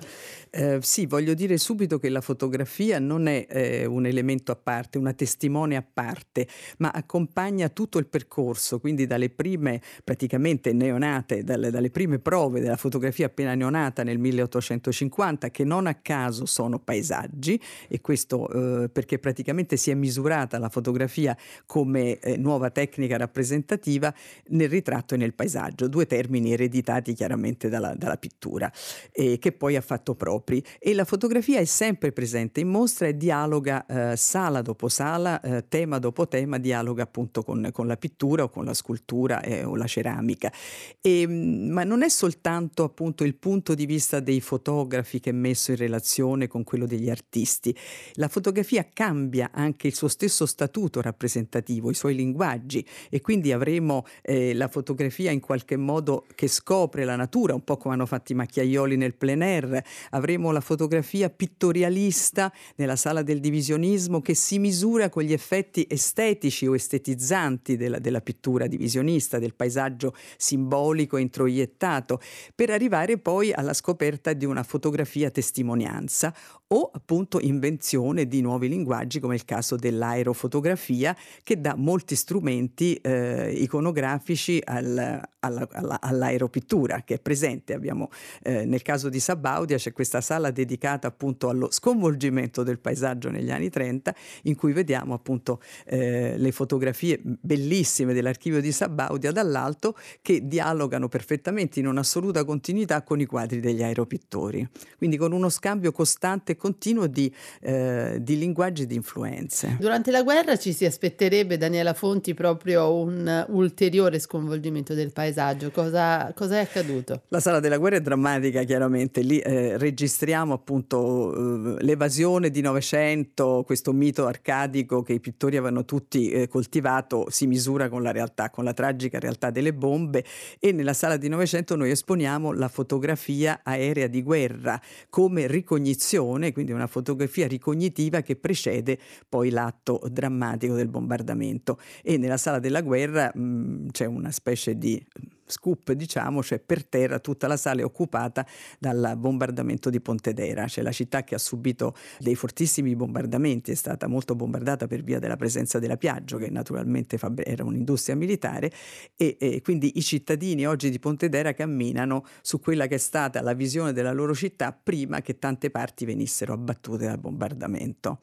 Eh, 0.49 0.79
sì, 0.81 1.05
voglio 1.05 1.33
dire 1.33 1.57
subito 1.57 1.97
che 1.97 2.09
la 2.09 2.21
fotografia 2.21 2.99
non 2.99 3.27
è 3.27 3.47
eh, 3.49 3.85
un 3.85 4.05
elemento 4.05 4.51
a 4.51 4.55
parte, 4.55 4.97
una 4.97 5.13
testimone 5.13 5.75
a 5.75 5.83
parte, 5.83 6.47
ma 6.77 6.90
accompagna 6.91 7.69
tutto 7.69 7.97
il 7.97 8.07
percorso, 8.07 8.79
quindi 8.79 9.07
dalle 9.07 9.29
prime 9.29 9.81
praticamente 10.03 10.73
neonate, 10.73 11.43
dalle, 11.43 11.71
dalle 11.71 11.89
prime 11.89 12.19
prove 12.19 12.59
della 12.59 12.77
fotografia 12.77 13.27
appena 13.27 13.55
neonata 13.55 14.03
nel 14.03 14.17
1850, 14.17 15.49
che 15.49 15.63
non 15.63 15.87
a 15.87 15.95
caso 15.95 16.45
sono 16.45 16.79
paesaggi, 16.79 17.59
e 17.87 18.01
questo 18.01 18.83
eh, 18.83 18.89
perché 18.89 19.19
praticamente 19.19 19.77
si 19.77 19.91
è 19.91 19.93
misurata 19.93 20.57
la 20.57 20.69
fotografia 20.69 21.35
come 21.65 22.19
eh, 22.19 22.37
nuova 22.37 22.69
tecnica 22.69 23.17
rappresentativa 23.17 24.13
nel 24.49 24.69
ritratto 24.69 25.15
e 25.15 25.17
nel 25.17 25.33
paesaggio, 25.33 25.87
due 25.87 26.05
termini 26.05 26.53
ereditati 26.53 27.13
chiaramente 27.13 27.69
dalla, 27.69 27.93
dalla 27.95 28.17
pittura, 28.17 28.71
e 29.11 29.37
che 29.39 29.51
poi 29.51 29.75
ha 29.75 29.81
fatto 29.81 30.15
propri. 30.15 30.63
E 30.79 30.93
la 30.93 31.05
fotografia 31.05 31.59
è 31.59 31.65
sempre 31.65 32.11
presente 32.11 32.59
in 32.59 32.67
mostra 32.67 33.07
e 33.07 33.15
dialoga 33.15 33.85
eh, 33.85 34.17
sala 34.17 34.61
dopo 34.61 34.89
sala, 34.89 35.39
eh, 35.41 35.65
tema 35.67 35.99
dopo 35.99 36.27
tema, 36.27 36.57
dialoga 36.57 36.80
appunto 37.01 37.43
con, 37.43 37.69
con, 37.71 37.87
la 37.87 37.97
pittura 37.97 38.43
o 38.43 38.49
con 38.49 38.65
la 38.65 38.73
scultura 38.73 39.41
eh, 39.41 39.63
o 39.63 39.75
la 39.75 39.87
ceramica. 39.87 40.51
E, 40.99 41.25
mm, 41.27 41.71
ma 41.71 41.83
non 41.83 42.03
è 42.03 42.09
soltanto 42.09 42.83
appunto 42.83 43.23
il 43.23 43.35
punto 43.35 43.73
di 43.75 43.85
vista 43.85 44.19
dei 44.19 44.41
fotografi 44.41 45.19
che 45.19 45.29
è 45.29 45.33
messo 45.33 45.71
in 45.71 45.77
relazione 45.77 46.47
con 46.47 46.63
quello 46.63 46.85
degli 46.85 47.09
artisti. 47.09 47.75
La 48.13 48.27
fotografia 48.27 48.87
cambia 48.91 49.51
anche 49.53 49.87
il 49.87 49.95
suo 49.95 50.07
stesso 50.07 50.45
statuto 50.45 51.01
rappresentativo, 51.01 51.89
i 51.89 51.95
suoi 51.95 52.15
linguaggi 52.15 52.85
e 53.09 53.21
quindi 53.21 53.51
avremo 53.51 54.05
eh, 54.21 54.53
la 54.53 54.67
fotografia 54.67 55.31
in 55.31 55.39
qualche 55.39 55.77
modo 55.77 56.25
che 56.35 56.47
scopre 56.47 57.03
la 57.03 57.15
natura, 57.15 57.53
un 57.53 57.63
po' 57.63 57.77
come 57.77 57.93
hanno 57.93 58.05
fatto 58.05 58.31
i 58.31 58.35
macchiaioli 58.35 58.97
nel 58.97 59.15
plein 59.15 59.41
air, 59.41 59.83
avremo 60.11 60.51
la 60.51 60.61
fotografia 60.61 61.29
pittorialista 61.29 62.51
nella 62.75 62.95
sala 62.95 63.21
del 63.21 63.39
divisionismo 63.39 64.21
che 64.21 64.33
si 64.33 64.59
misura 64.59 65.09
con 65.09 65.23
gli 65.23 65.33
effetti 65.33 65.85
estetici 65.89 66.65
estetizzanti 66.73 67.77
della, 67.77 67.99
della 67.99 68.21
pittura 68.21 68.67
divisionista, 68.67 69.39
del 69.39 69.55
paesaggio 69.55 70.15
simbolico 70.37 71.17
introiettato, 71.17 72.19
per 72.55 72.69
arrivare 72.69 73.17
poi 73.17 73.51
alla 73.51 73.73
scoperta 73.73 74.33
di 74.33 74.45
una 74.45 74.63
fotografia 74.63 75.29
testimonianza 75.29 76.33
o 76.73 76.89
appunto 76.93 77.39
invenzione 77.39 78.27
di 78.27 78.41
nuovi 78.41 78.69
linguaggi 78.69 79.19
come 79.19 79.35
il 79.35 79.45
caso 79.45 79.75
dell'aerofotografia 79.75 81.15
che 81.43 81.59
dà 81.59 81.75
molti 81.75 82.15
strumenti 82.15 82.95
eh, 82.95 83.51
iconografici 83.51 84.61
al, 84.63 85.21
alla, 85.39 85.67
alla, 85.71 85.99
all'aeropittura 86.01 87.01
che 87.03 87.15
è 87.15 87.19
presente. 87.19 87.73
Abbiamo 87.73 88.09
eh, 88.43 88.65
nel 88.65 88.81
caso 88.81 89.09
di 89.09 89.19
Sabaudia 89.19 89.77
c'è 89.77 89.91
questa 89.91 90.21
sala 90.21 90.51
dedicata 90.51 91.07
appunto 91.07 91.49
allo 91.49 91.69
sconvolgimento 91.71 92.63
del 92.63 92.79
paesaggio 92.79 93.29
negli 93.29 93.51
anni 93.51 93.69
30 93.69 94.15
in 94.43 94.55
cui 94.55 94.71
vediamo 94.71 95.13
appunto 95.13 95.61
eh, 95.85 96.37
le 96.37 96.51
fotografie 96.51 97.19
bellissime 97.21 98.13
dell'archivio 98.13 98.61
di 98.61 98.71
Sabaudia 98.71 99.31
dall'alto 99.31 99.97
che 100.21 100.47
dialogano 100.47 101.09
perfettamente 101.09 101.79
in 101.79 101.87
un'assoluta 101.87 102.45
continuità 102.45 103.01
con 103.03 103.19
i 103.19 103.25
quadri 103.25 103.59
degli 103.59 103.83
aeropittori. 103.83 104.65
Quindi 104.97 105.17
con 105.17 105.33
uno 105.33 105.49
scambio 105.49 105.91
costante 105.91 106.55
continuo 106.61 107.07
di, 107.07 107.33
eh, 107.61 108.19
di 108.21 108.37
linguaggi 108.37 108.83
e 108.83 108.85
di 108.85 108.93
influenze. 108.93 109.77
Durante 109.79 110.11
la 110.11 110.21
guerra 110.21 110.57
ci 110.57 110.73
si 110.73 110.85
aspetterebbe, 110.85 111.57
Daniela 111.57 111.95
Fonti, 111.95 112.35
proprio 112.35 112.93
un 112.93 113.45
ulteriore 113.49 114.19
sconvolgimento 114.19 114.93
del 114.93 115.11
paesaggio. 115.11 115.71
Cosa, 115.71 116.31
cosa 116.35 116.57
è 116.57 116.59
accaduto? 116.59 117.23
La 117.29 117.39
sala 117.39 117.59
della 117.59 117.79
guerra 117.79 117.95
è 117.95 118.01
drammatica, 118.01 118.61
chiaramente. 118.61 119.21
Lì 119.21 119.39
eh, 119.39 119.75
registriamo 119.79 120.53
appunto 120.53 121.77
eh, 121.79 121.83
l'evasione 121.83 122.51
di 122.51 122.61
Novecento, 122.61 123.63
questo 123.65 123.91
mito 123.91 124.27
arcadico 124.27 125.01
che 125.01 125.13
i 125.13 125.19
pittori 125.19 125.57
avevano 125.57 125.83
tutti 125.83 126.29
eh, 126.29 126.47
coltivato, 126.47 127.25
si 127.29 127.47
misura 127.47 127.89
con 127.89 128.03
la 128.03 128.11
realtà, 128.11 128.51
con 128.51 128.63
la 128.63 128.73
tragica 128.73 129.17
realtà 129.17 129.49
delle 129.49 129.73
bombe 129.73 130.23
e 130.59 130.71
nella 130.71 130.93
sala 130.93 131.17
di 131.17 131.27
Novecento 131.27 131.75
noi 131.75 131.89
esponiamo 131.89 132.51
la 132.51 132.67
fotografia 132.67 133.61
aerea 133.63 134.05
di 134.05 134.21
guerra 134.21 134.79
come 135.09 135.47
ricognizione 135.47 136.50
quindi 136.51 136.71
una 136.71 136.87
fotografia 136.87 137.47
ricognitiva 137.47 138.21
che 138.21 138.35
precede 138.35 138.97
poi 139.27 139.49
l'atto 139.49 140.01
drammatico 140.09 140.75
del 140.75 140.87
bombardamento. 140.87 141.79
E 142.03 142.17
nella 142.17 142.37
sala 142.37 142.59
della 142.59 142.81
guerra 142.81 143.31
mh, 143.33 143.41
mm, 143.41 143.87
c'è 143.89 144.05
una 144.05 144.31
specie 144.31 144.77
di 144.77 145.03
scoop, 145.45 145.91
diciamo, 145.91 146.41
cioè 146.43 146.59
per 146.59 146.85
terra 146.85 147.19
tutta 147.19 147.47
la 147.47 147.57
sala 147.57 147.81
è 147.81 147.83
occupata 147.83 148.45
dal 148.79 149.15
bombardamento 149.17 149.89
di 149.89 149.99
Pontedera, 149.99 150.67
cioè 150.67 150.83
la 150.83 150.91
città 150.91 151.23
che 151.23 151.35
ha 151.35 151.37
subito 151.37 151.95
dei 152.19 152.35
fortissimi 152.35 152.95
bombardamenti, 152.95 153.71
è 153.71 153.75
stata 153.75 154.07
molto 154.07 154.35
bombardata 154.35 154.87
per 154.87 155.03
via 155.03 155.19
della 155.19 155.35
presenza 155.35 155.79
della 155.79 155.97
Piaggio, 155.97 156.37
che 156.37 156.49
naturalmente 156.49 157.19
era 157.43 157.63
un'industria 157.63 158.15
militare, 158.15 158.71
e, 159.15 159.37
e 159.39 159.61
quindi 159.61 159.91
i 159.95 160.01
cittadini 160.01 160.65
oggi 160.65 160.89
di 160.89 160.99
Pontedera 160.99 161.53
camminano 161.53 162.25
su 162.41 162.59
quella 162.59 162.87
che 162.87 162.95
è 162.95 162.99
stata 162.99 163.41
la 163.41 163.53
visione 163.53 163.93
della 163.93 164.11
loro 164.11 164.33
città 164.33 164.71
prima 164.71 165.21
che 165.21 165.39
tante 165.39 165.69
parti 165.69 166.05
venissero 166.05 166.53
abbattute 166.53 167.05
dal 167.05 167.19
bombardamento. 167.19 168.19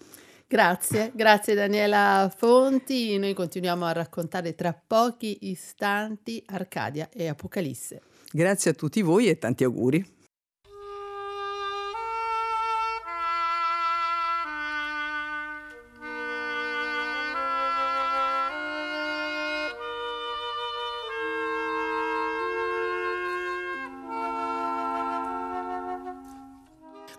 Grazie, 0.50 1.12
grazie 1.14 1.52
Daniela 1.52 2.32
Fonti. 2.34 3.18
Noi 3.18 3.34
continuiamo 3.34 3.84
a 3.84 3.92
raccontare 3.92 4.54
tra 4.54 4.72
pochi 4.72 5.50
istanti 5.50 6.42
Arcadia 6.46 7.10
e 7.12 7.28
Apocalisse. 7.28 8.00
Grazie 8.32 8.70
a 8.70 8.74
tutti 8.74 9.02
voi 9.02 9.28
e 9.28 9.36
tanti 9.36 9.64
auguri. 9.64 10.02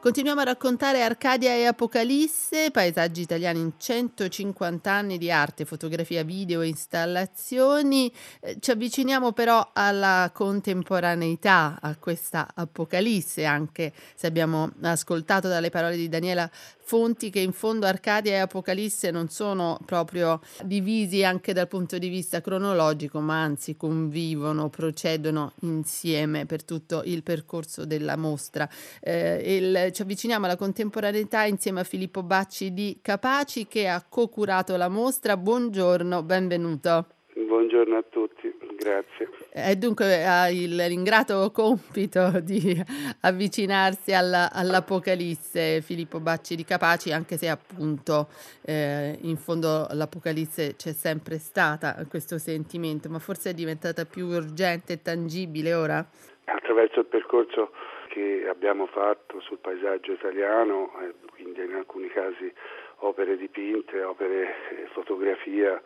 Continuiamo 0.10 0.42
a 0.42 0.46
raccontare 0.46 1.04
Arcadia 1.04 1.54
e 1.54 1.66
Apocalisse, 1.66 2.72
paesaggi 2.72 3.22
italiani 3.22 3.60
in 3.60 3.74
150 3.78 4.92
anni 4.92 5.20
di 5.20 5.30
arte, 5.30 5.66
fotografia, 5.66 6.24
video, 6.24 6.64
installazioni. 6.64 8.12
Eh, 8.40 8.58
ci 8.60 8.72
avviciniamo 8.72 9.34
però 9.34 9.70
alla 9.72 10.32
contemporaneità, 10.34 11.78
a 11.80 11.96
questa 11.96 12.48
Apocalisse, 12.56 13.46
anche 13.46 13.94
se 14.16 14.26
abbiamo 14.26 14.72
ascoltato 14.82 15.48
dalle 15.48 15.70
parole 15.70 15.96
di 15.96 16.10
Daniela 16.10 16.50
fonti 16.90 17.30
che 17.30 17.40
in 17.40 17.52
fondo 17.52 17.86
Arcadia 17.86 18.32
e 18.32 18.38
Apocalisse 18.38 19.12
non 19.12 19.30
sono 19.30 19.78
proprio 19.86 20.42
divisi 20.64 21.24
anche 21.24 21.54
dal 21.54 21.68
punto 21.68 22.00
di 22.00 22.10
vista 22.10 22.42
cronologico, 22.42 23.20
ma 23.20 23.44
anzi 23.44 23.78
convivono, 23.78 24.70
procedono 24.70 25.54
insieme 25.62 26.48
per 26.48 26.64
tutto 26.64 27.04
il 27.06 27.22
percorso 27.22 27.86
della 27.86 28.16
mostra. 28.16 28.68
Eh, 29.02 29.56
il, 29.56 29.92
ci 30.00 30.06
avviciniamo 30.06 30.46
alla 30.46 30.56
contemporaneità 30.56 31.44
insieme 31.44 31.82
a 31.82 31.84
Filippo 31.84 32.24
Bacci 32.24 32.74
di 32.74 33.00
Capaci 33.02 33.68
che 33.68 33.90
ha 33.90 34.02
co-curato 34.08 34.78
la 34.78 34.88
mostra. 34.88 35.36
Buongiorno, 35.36 36.24
benvenuto. 36.24 37.06
Buongiorno 37.34 37.98
a 37.98 38.04
tutti, 38.10 38.50
grazie. 38.78 39.30
E 39.52 39.76
dunque 39.76 40.26
ha 40.26 40.50
il 40.50 40.80
ingrato 40.90 41.52
compito 41.52 42.40
di 42.40 42.82
avvicinarsi 43.24 44.14
alla, 44.14 44.50
all'Apocalisse 44.54 45.82
Filippo 45.82 46.22
Bacci 46.22 46.56
di 46.56 46.64
Capaci, 46.64 47.12
anche 47.12 47.36
se 47.36 47.50
appunto 47.50 48.30
eh, 48.62 49.18
in 49.24 49.36
fondo 49.36 49.86
l'Apocalisse 49.92 50.78
c'è 50.78 50.94
sempre 50.94 51.40
stata 51.40 52.06
questo 52.08 52.38
sentimento, 52.38 53.10
ma 53.10 53.20
forse 53.20 53.50
è 53.50 53.54
diventata 53.54 54.06
più 54.06 54.28
urgente 54.28 54.94
e 54.94 55.02
tangibile 55.02 55.74
ora? 55.74 56.08
Attraverso 56.46 57.02
il 57.02 57.06
percorso 57.06 57.72
che 58.10 58.48
abbiamo 58.50 58.88
fatto 58.88 59.40
sul 59.40 59.60
paesaggio 59.60 60.12
italiano, 60.12 60.92
eh, 61.02 61.14
quindi 61.32 61.64
in 61.64 61.76
alcuni 61.76 62.10
casi 62.10 62.52
opere 62.98 63.38
dipinte, 63.38 64.04
opere 64.04 64.56
eh, 64.72 64.88
fotografia, 64.92 65.82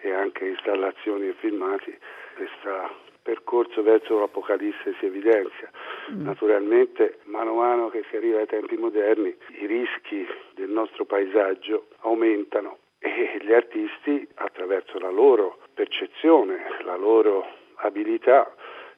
e 0.00 0.12
anche 0.12 0.46
installazioni 0.46 1.28
e 1.28 1.32
filmati, 1.32 1.96
questo 2.34 3.02
percorso 3.22 3.82
verso 3.82 4.18
l'Apocalisse 4.18 4.94
si 4.98 5.06
evidenzia. 5.06 5.70
Mm. 6.12 6.24
Naturalmente, 6.24 7.20
mano 7.24 7.52
a 7.52 7.66
mano 7.66 7.88
che 7.88 8.04
si 8.10 8.16
arriva 8.16 8.38
ai 8.38 8.46
tempi 8.46 8.76
moderni, 8.76 9.34
i 9.60 9.66
rischi 9.66 10.26
del 10.54 10.68
nostro 10.68 11.06
paesaggio 11.06 11.86
aumentano 12.00 12.78
e 12.98 13.38
gli 13.40 13.52
artisti 13.52 14.28
attraverso 14.34 14.98
la 14.98 15.10
loro 15.10 15.58
percezione, 15.72 16.66
la 16.84 16.96
loro 16.96 17.46
abilità 17.76 18.54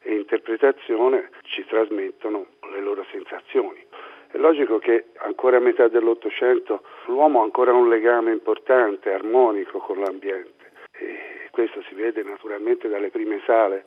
e 0.07 0.15
interpretazione 0.15 1.31
ci 1.43 1.65
trasmettono 1.67 2.47
le 2.71 2.81
loro 2.81 3.05
sensazioni. 3.11 3.85
È 4.31 4.39
logico 4.39 4.79
che 4.79 5.07
ancora 5.19 5.57
a 5.57 5.61
metà 5.61 5.89
dell'Ottocento 5.89 6.83
l'uomo 7.07 7.41
ha 7.41 7.45
ancora 7.45 7.73
un 7.73 7.89
legame 7.89 8.33
importante, 8.33 9.13
armonico 9.13 9.79
con 9.79 9.99
l'ambiente 9.99 10.73
e 10.93 11.49
questo 11.51 11.83
si 11.89 11.95
vede 11.95 12.23
naturalmente 12.23 12.89
dalle 12.89 13.11
prime 13.11 13.41
sale, 13.45 13.85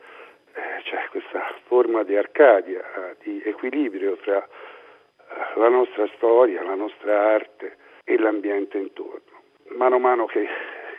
eh, 0.54 0.82
c'è 0.84 1.08
questa 1.10 1.56
forma 1.68 2.04
di 2.04 2.16
arcadia, 2.16 3.16
di 3.22 3.42
equilibrio 3.46 4.18
tra 4.18 4.44
eh, 4.44 5.60
la 5.60 5.70
nostra 5.70 6.08
storia, 6.16 6.64
la 6.64 6.76
nostra 6.76 7.34
arte 7.34 7.78
e 8.04 8.18
l'ambiente 8.18 8.78
intorno. 8.78 9.38
Mano 9.70 9.96
a 9.96 10.00
mano 10.00 10.26
che, 10.26 10.48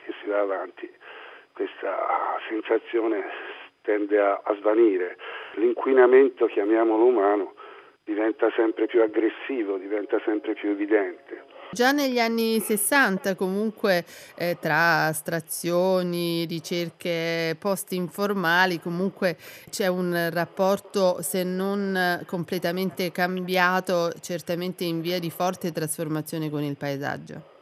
che 0.05 0.15
si 0.23 0.29
va 0.29 0.41
avanti 0.41 0.89
questa 1.53 2.39
sensazione 2.49 3.59
tende 3.83 4.19
a, 4.19 4.41
a 4.43 4.55
svanire, 4.57 5.17
l'inquinamento, 5.55 6.47
chiamiamolo 6.47 7.05
umano, 7.05 7.55
diventa 8.05 8.51
sempre 8.57 8.87
più 8.87 9.03
aggressivo, 9.03 9.77
diventa 9.79 10.21
sempre 10.25 10.55
più 10.55 10.71
evidente. 10.71 11.45
Già 11.73 11.93
negli 11.93 12.19
anni 12.19 12.59
60 12.59 13.37
comunque 13.37 14.05
eh, 14.37 14.57
tra 14.61 15.07
astrazioni, 15.07 16.45
ricerche 16.45 17.57
post-informali, 17.61 18.81
comunque 18.81 19.37
c'è 19.71 19.87
un 19.87 20.31
rapporto 20.33 21.23
se 21.23 21.45
non 21.45 22.25
completamente 22.27 23.13
cambiato, 23.13 24.11
certamente 24.21 24.83
in 24.83 25.01
via 25.01 25.21
di 25.21 25.31
forte 25.31 25.71
trasformazione 25.71 26.51
con 26.51 26.63
il 26.63 26.77
paesaggio. 26.77 27.60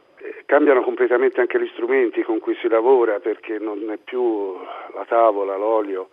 Eh, 0.49 0.55
cambiano 0.55 0.81
completamente 0.81 1.39
anche 1.39 1.61
gli 1.61 1.69
strumenti 1.73 2.23
con 2.23 2.39
cui 2.39 2.55
si 2.55 2.67
lavora 2.67 3.19
perché 3.19 3.59
non 3.59 3.89
è 3.91 3.97
più 3.97 4.57
la 4.93 5.05
tavola, 5.05 5.55
l'olio 5.55 6.09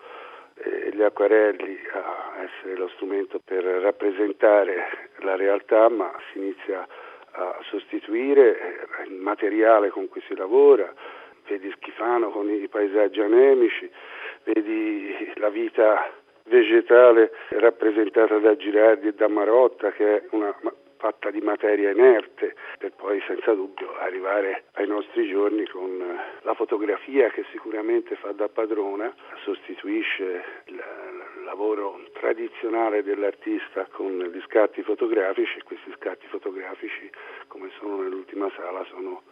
e 0.55 0.90
gli 0.93 1.02
acquarelli 1.02 1.78
a 1.93 2.43
essere 2.43 2.76
lo 2.76 2.88
strumento 2.95 3.40
per 3.43 3.64
rappresentare 3.64 5.09
la 5.21 5.37
realtà, 5.37 5.88
ma 5.88 6.12
si 6.31 6.38
inizia 6.38 6.87
a 7.33 7.59
sostituire 7.62 8.87
il 9.07 9.14
materiale 9.14 9.88
con 9.88 10.09
cui 10.09 10.23
si 10.26 10.37
lavora, 10.37 10.93
vedi 11.49 11.71
Schifano 11.73 12.31
con 12.31 12.50
i 12.50 12.69
paesaggi 12.69 13.21
anemici, 13.21 13.90
vedi 14.45 15.33
la 15.37 15.49
vita 15.49 16.11
vegetale 16.45 17.33
rappresentata 17.49 18.38
da 18.38 18.55
Girardi 18.57 19.09
e 19.09 19.14
da 19.14 19.28
Marotta 19.28 19.90
che 19.93 20.16
è 20.16 20.23
una 20.31 20.55
fatta 20.97 21.31
di 21.31 21.41
materia 21.41 21.91
inerte 21.91 22.55
per 22.79 22.93
poi 22.93 23.23
senza 23.26 23.53
dubbio 23.53 23.97
arrivare 23.99 24.65
ai 24.73 24.87
nostri 24.87 25.29
giorni 25.29 25.67
con 25.69 26.21
la 26.43 26.55
fotografia 26.55 27.31
che 27.31 27.45
sicuramente 27.50 28.17
fa 28.17 28.33
da 28.33 28.49
padrona, 28.49 29.15
sostituisce 29.45 30.45
il 30.67 30.83
lavoro 31.45 32.00
tradizionale 32.12 33.03
dell'artista 33.03 33.87
con 33.91 34.19
gli 34.19 34.41
scatti 34.43 34.83
fotografici 34.83 35.59
e 35.59 35.62
questi 35.62 35.93
scatti 35.97 36.26
fotografici 36.26 37.11
come 37.47 37.71
sono 37.79 38.03
nell'ultima 38.03 38.50
sala 38.57 38.85
sono 38.85 39.23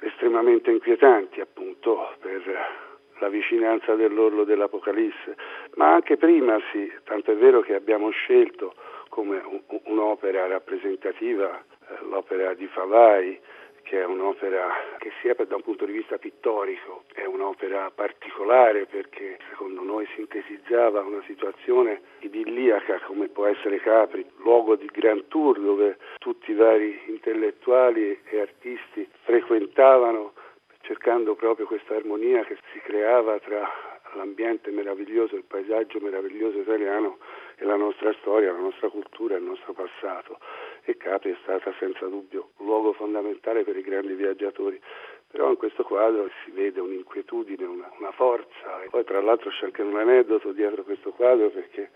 estremamente 0.00 0.70
inquietanti 0.70 1.40
appunto 1.40 2.14
per 2.20 2.94
la 3.18 3.28
vicinanza 3.28 3.94
dell'orlo 3.94 4.44
dell'Apocalisse, 4.44 5.36
ma 5.76 5.94
anche 5.94 6.16
prima 6.16 6.58
sì, 6.70 6.92
tanto 7.04 7.32
è 7.32 7.36
vero 7.36 7.60
che 7.60 7.74
abbiamo 7.74 8.10
scelto 8.10 8.74
come 9.16 9.40
un'opera 9.84 10.46
rappresentativa 10.46 11.58
eh, 11.58 12.04
l'opera 12.04 12.52
di 12.52 12.66
Favai, 12.66 13.40
che 13.80 14.02
è 14.02 14.04
un'opera 14.04 14.68
che 14.98 15.10
sia 15.22 15.32
da 15.32 15.56
un 15.56 15.62
punto 15.62 15.86
di 15.86 15.92
vista 15.92 16.18
pittorico 16.18 17.04
è 17.14 17.24
un'opera 17.24 17.90
particolare 17.94 18.84
perché 18.84 19.38
secondo 19.48 19.82
noi 19.82 20.06
sintetizzava 20.16 21.00
una 21.00 21.22
situazione 21.24 22.02
idilliaca 22.18 23.00
come 23.06 23.28
può 23.28 23.46
essere 23.46 23.80
Capri, 23.80 24.26
luogo 24.40 24.76
di 24.76 24.90
Grand 24.92 25.28
Tour 25.28 25.60
dove 25.60 25.96
tutti 26.18 26.50
i 26.50 26.54
vari 26.54 27.00
intellettuali 27.06 28.20
e 28.22 28.40
artisti 28.40 29.08
frequentavano 29.22 30.34
cercando 30.82 31.36
proprio 31.36 31.64
questa 31.64 31.94
armonia 31.94 32.44
che 32.44 32.58
si 32.70 32.80
creava 32.80 33.38
tra 33.38 33.66
l'ambiente 34.14 34.70
meraviglioso, 34.70 35.36
il 35.36 35.44
paesaggio 35.44 36.00
meraviglioso 36.00 36.58
italiano 36.58 37.16
e 37.58 37.64
la 37.64 37.76
nostra 37.76 38.12
storia, 38.20 38.52
la 38.52 38.58
nostra 38.58 38.88
cultura, 38.88 39.36
il 39.36 39.42
nostro 39.42 39.72
passato. 39.72 40.38
E 40.84 40.96
Capri 40.96 41.32
è 41.32 41.36
stata 41.42 41.72
senza 41.78 42.06
dubbio 42.06 42.50
un 42.58 42.66
luogo 42.66 42.92
fondamentale 42.92 43.64
per 43.64 43.76
i 43.76 43.82
grandi 43.82 44.14
viaggiatori. 44.14 44.80
Però 45.28 45.48
in 45.50 45.56
questo 45.56 45.82
quadro 45.82 46.30
si 46.44 46.50
vede 46.50 46.80
un'inquietudine, 46.80 47.64
una, 47.64 47.90
una 47.98 48.12
forza. 48.12 48.82
E 48.82 48.88
poi 48.88 49.04
tra 49.04 49.20
l'altro 49.20 49.50
c'è 49.50 49.64
anche 49.64 49.82
un 49.82 49.96
aneddoto 49.96 50.52
dietro 50.52 50.82
questo 50.84 51.10
quadro 51.12 51.50
perché 51.50 51.90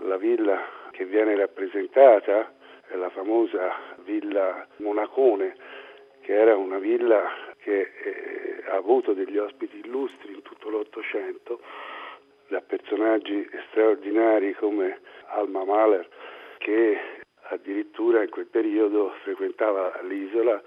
la 0.00 0.16
villa 0.16 0.60
che 0.90 1.04
viene 1.04 1.36
rappresentata 1.36 2.54
è 2.88 2.96
la 2.96 3.10
famosa 3.10 3.74
villa 4.04 4.66
Monacone, 4.76 5.56
che 6.20 6.34
era 6.34 6.56
una 6.56 6.78
villa 6.78 7.30
che 7.58 7.80
eh, 7.80 8.64
ha 8.68 8.76
avuto 8.76 9.12
degli 9.12 9.38
ospiti 9.38 9.78
illustri 9.78 10.34
in 10.34 10.42
tutto 10.42 10.68
l'Ottocento, 10.68 11.60
da 12.48 12.60
personaggi 12.60 13.48
straordinari 13.70 14.54
come 14.54 15.00
Alma 15.28 15.64
Mahler, 15.64 16.08
che 16.58 16.98
addirittura 17.48 18.22
in 18.22 18.30
quel 18.30 18.46
periodo 18.46 19.12
frequentava 19.22 20.00
l'isola 20.02 20.62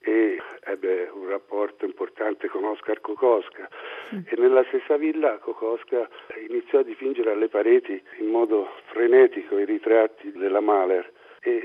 e 0.00 0.40
ebbe 0.64 1.10
un 1.12 1.28
rapporto 1.28 1.84
importante 1.84 2.48
con 2.48 2.64
Oscar 2.64 3.00
Kokoska 3.00 3.68
mm. 4.14 4.18
e 4.26 4.36
nella 4.36 4.64
stessa 4.68 4.96
villa 4.96 5.38
Kokoska 5.38 6.08
iniziò 6.48 6.78
a 6.78 6.84
dipingere 6.84 7.32
alle 7.32 7.48
pareti 7.48 8.00
in 8.18 8.28
modo 8.28 8.68
frenetico 8.86 9.58
i 9.58 9.64
ritratti 9.64 10.30
della 10.32 10.60
Mahler 10.60 11.10
e 11.40 11.62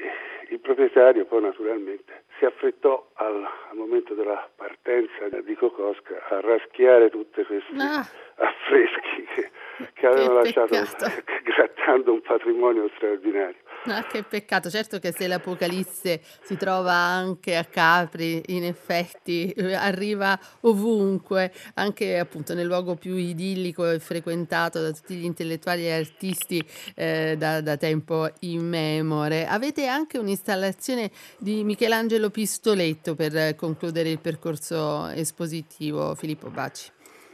il 0.50 0.60
proprietario 0.60 1.26
poi 1.26 1.42
naturalmente 1.42 2.24
si 2.42 2.46
affrettò 2.46 3.08
al, 3.14 3.36
al 3.70 3.78
momento 3.78 4.16
della 4.16 4.50
partenza 4.56 5.30
di 5.46 5.54
Kokoska 5.54 6.28
a 6.30 6.42
raschiare 6.42 7.12
tutti 7.12 7.44
questi 7.44 7.76
ah. 7.78 8.04
affreschi 8.36 9.24
che, 9.36 9.52
che 9.94 10.08
avevano 10.08 10.42
lasciato 10.42 10.76
grattando 11.46 12.14
un 12.14 12.22
patrimonio 12.22 12.90
straordinario. 12.96 13.61
Ah, 13.86 14.04
che 14.04 14.22
peccato, 14.22 14.70
certo 14.70 15.00
che 15.00 15.12
se 15.12 15.26
l'Apocalisse 15.26 16.20
si 16.44 16.56
trova 16.56 16.94
anche 16.94 17.56
a 17.56 17.64
Capri, 17.64 18.40
in 18.50 18.64
effetti 18.64 19.50
eh, 19.50 19.74
arriva 19.74 20.38
ovunque, 20.62 21.52
anche 21.74 22.20
appunto 22.20 22.54
nel 22.54 22.68
luogo 22.68 22.94
più 22.94 23.16
idillico 23.16 23.90
e 23.90 23.98
frequentato 23.98 24.80
da 24.80 24.92
tutti 24.92 25.16
gli 25.16 25.26
intellettuali 25.26 25.88
e 25.88 25.94
artisti 25.94 26.64
eh, 26.96 27.36
da, 27.40 27.62
da, 27.62 27.76
tempo 27.78 28.30
immemore. 28.42 29.48
Avete 29.48 29.88
anche 29.88 30.20
un'installazione 30.20 31.10
di 31.40 31.64
Michelangelo 31.64 32.30
Pistoletto 32.30 33.16
per 33.16 33.56
concludere 33.56 34.10
il 34.10 34.20
percorso 34.20 35.08
espositivo, 35.08 36.14
Filippo 36.14 36.50
Baci. 36.50 36.92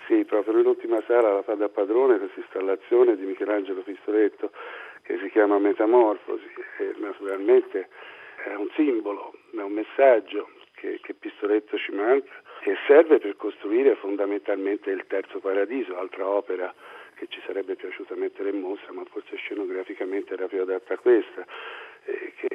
Sì, 0.07 0.23
proprio 0.23 0.53
nell'ultima 0.53 1.03
sala 1.05 1.33
la 1.33 1.43
fa 1.43 1.55
da 1.55 1.67
padrone 1.67 2.17
questa 2.17 2.39
installazione 2.39 3.17
di 3.17 3.25
Michelangelo 3.25 3.81
Pistoletto 3.81 4.51
che 5.08 5.17
si 5.20 5.30
chiama 5.30 5.58
Metamorfosi 5.58 6.52
e 6.80 6.93
naturalmente 6.98 7.88
è 8.43 8.54
un 8.56 8.67
simbolo, 8.76 9.34
è 9.56 9.62
un 9.62 9.72
messaggio 9.72 10.50
che, 10.74 11.00
che 11.02 11.13
Pistoletto 11.13 11.78
ci 11.78 11.93
manca, 11.93 12.30
che 12.60 12.76
serve 12.86 13.17
per 13.17 13.38
costruire 13.38 13.96
fondamentalmente 13.96 14.91
il 14.91 15.06
terzo 15.08 15.39
paradiso, 15.39 15.98
altra 15.98 16.28
opera 16.28 16.74
che 17.15 17.28
ci 17.30 17.41
sarebbe 17.46 17.76
piaciuta 17.76 18.15
mettere 18.15 18.50
in 18.50 18.60
mostra, 18.60 18.91
ma 18.91 19.06
forse 19.06 19.38
scenograficamente 19.38 20.34
era 20.34 20.48
più 20.48 20.62
adatta 20.62 20.96
a 20.96 20.98
questa, 20.98 21.46
eh, 22.04 22.34
che 22.36 22.48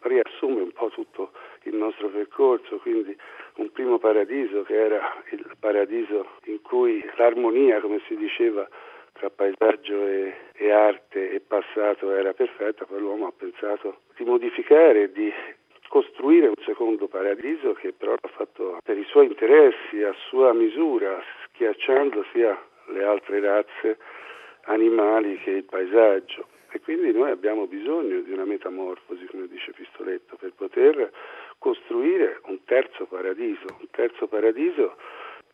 riassume 0.00 0.62
un 0.62 0.72
po' 0.72 0.88
tutto 0.88 1.32
il 1.64 1.74
nostro 1.74 2.08
percorso, 2.08 2.78
quindi 2.78 3.14
un 3.56 3.70
primo 3.72 3.98
paradiso 3.98 4.62
che 4.62 4.74
era 4.74 5.22
il 5.32 5.54
paradiso 5.60 6.38
in 6.44 6.62
cui 6.62 7.04
l'armonia, 7.16 7.80
come 7.80 8.00
si 8.06 8.16
diceva, 8.16 8.66
tra 9.18 9.30
paesaggio 9.30 10.06
e, 10.06 10.34
e 10.52 10.70
arte 10.70 11.30
e 11.30 11.40
passato 11.40 12.12
era 12.12 12.32
perfetta, 12.32 12.84
poi 12.84 13.00
l'uomo 13.00 13.26
ha 13.26 13.32
pensato 13.36 14.00
di 14.16 14.24
modificare 14.24 15.10
di 15.12 15.32
costruire 15.88 16.48
un 16.48 16.62
secondo 16.64 17.06
paradiso 17.08 17.72
che 17.74 17.92
però 17.92 18.12
l'ha 18.12 18.28
fatto 18.28 18.78
per 18.82 18.98
i 18.98 19.04
suoi 19.04 19.26
interessi, 19.26 20.02
a 20.02 20.14
sua 20.28 20.52
misura, 20.52 21.22
schiacciando 21.44 22.24
sia 22.32 22.60
le 22.88 23.04
altre 23.04 23.40
razze 23.40 23.98
animali 24.62 25.38
che 25.38 25.50
il 25.50 25.64
paesaggio. 25.64 26.48
E 26.70 26.80
quindi 26.80 27.12
noi 27.12 27.30
abbiamo 27.30 27.66
bisogno 27.66 28.20
di 28.20 28.32
una 28.32 28.44
metamorfosi, 28.44 29.24
come 29.26 29.46
dice 29.46 29.72
Pistoletto, 29.72 30.36
per 30.36 30.52
poter 30.54 31.10
costruire 31.58 32.40
un 32.44 32.62
terzo 32.64 33.06
paradiso, 33.06 33.64
un 33.80 33.86
terzo 33.90 34.26
paradiso 34.26 34.96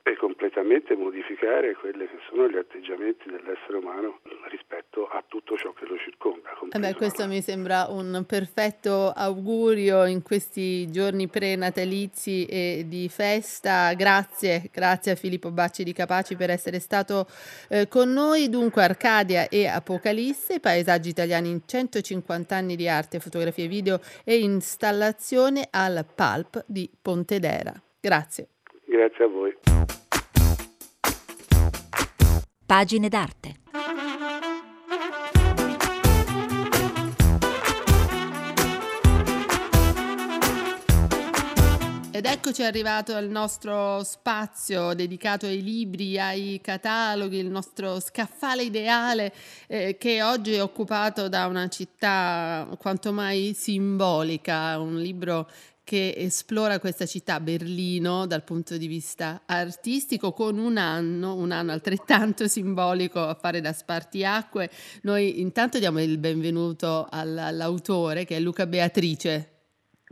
e 0.05 0.17
completamente 0.17 0.97
modificare 0.97 1.75
quelli 1.75 2.07
che 2.09 2.19
sono 2.29 2.49
gli 2.49 2.57
atteggiamenti 2.57 3.31
dell'essere 3.31 3.77
umano 3.77 4.19
rispetto 4.51 5.07
a 5.07 5.23
tutto 5.27 5.57
ciò 5.57 5.73
che 5.73 5.85
lo 5.87 5.97
circonda. 5.97 6.51
Eh 6.73 6.79
beh, 6.79 6.95
questo 6.95 7.29
mi 7.29 7.41
sembra 7.41 7.87
un 7.88 8.25
perfetto 8.27 9.12
augurio 9.15 10.05
in 10.07 10.23
questi 10.23 10.91
giorni 10.91 11.29
prenatalizi 11.29 12.47
e 12.47 12.85
di 12.88 13.09
festa. 13.09 13.95
Grazie, 13.95 14.71
grazie 14.73 15.12
a 15.12 15.15
Filippo 15.15 15.53
Bacci 15.53 15.85
di 15.85 15.93
Capaci 15.93 16.35
per 16.35 16.51
essere 16.51 16.81
stato 16.81 17.27
eh, 17.69 17.87
con 17.87 18.12
noi. 18.12 18.49
Dunque 18.49 18.83
Arcadia 18.83 19.49
e 19.49 19.69
Apocalisse, 19.69 20.59
paesaggi 20.59 21.11
italiani 21.11 21.51
in 21.51 21.61
150 21.65 22.57
anni 22.57 22.75
di 22.75 22.88
arte, 22.88 23.21
fotografie, 23.21 23.69
video 23.69 24.01
e 24.25 24.41
installazione 24.41 25.69
al 25.71 26.05
Palp 26.12 26.65
di 26.67 26.91
Pontedera. 27.01 27.73
Grazie. 28.01 28.49
Grazie 28.92 29.24
a 29.24 29.28
voi. 29.28 29.57
Pagine 32.66 33.09
d'arte. 33.09 33.55
Ed 42.14 42.26
eccoci 42.26 42.62
arrivato 42.62 43.14
al 43.14 43.28
nostro 43.28 44.05
spazio 44.05 44.92
dedicato 44.92 45.46
ai 45.46 45.62
libri, 45.62 46.20
ai 46.20 46.61
cataloghi, 46.62 47.38
il 47.38 47.50
nostro 47.50 47.98
scaffale 47.98 48.64
ideale 48.64 49.33
eh, 49.66 49.96
che 49.96 50.22
oggi 50.22 50.52
è 50.52 50.62
occupato 50.62 51.31
da 51.31 51.46
una 51.46 51.68
città 51.68 52.68
quanto 52.78 53.12
mai 53.14 53.55
simbolica, 53.55 54.78
un 54.78 54.98
libro 54.98 55.48
che 55.85 56.14
esplora 56.16 56.79
questa 56.79 57.07
città, 57.07 57.40
Berlino, 57.40 58.27
dal 58.27 58.45
punto 58.45 58.77
di 58.77 58.87
vista 58.87 59.42
artistico, 59.47 60.33
con 60.33 60.59
un 60.59 60.77
anno, 60.77 61.35
un 61.35 61.51
anno 61.51 61.73
altrettanto 61.73 62.47
simbolico 62.49 63.21
a 63.21 63.35
fare 63.35 63.61
da 63.61 63.73
spartiacque. 63.73 64.71
Noi 65.03 65.40
intanto 65.40 65.79
diamo 65.79 66.01
il 66.01 66.18
benvenuto 66.18 67.07
all'autore 67.11 68.25
che 68.25 68.37
è 68.37 68.40
Luca 68.40 68.66
Beatrice. 68.66 69.52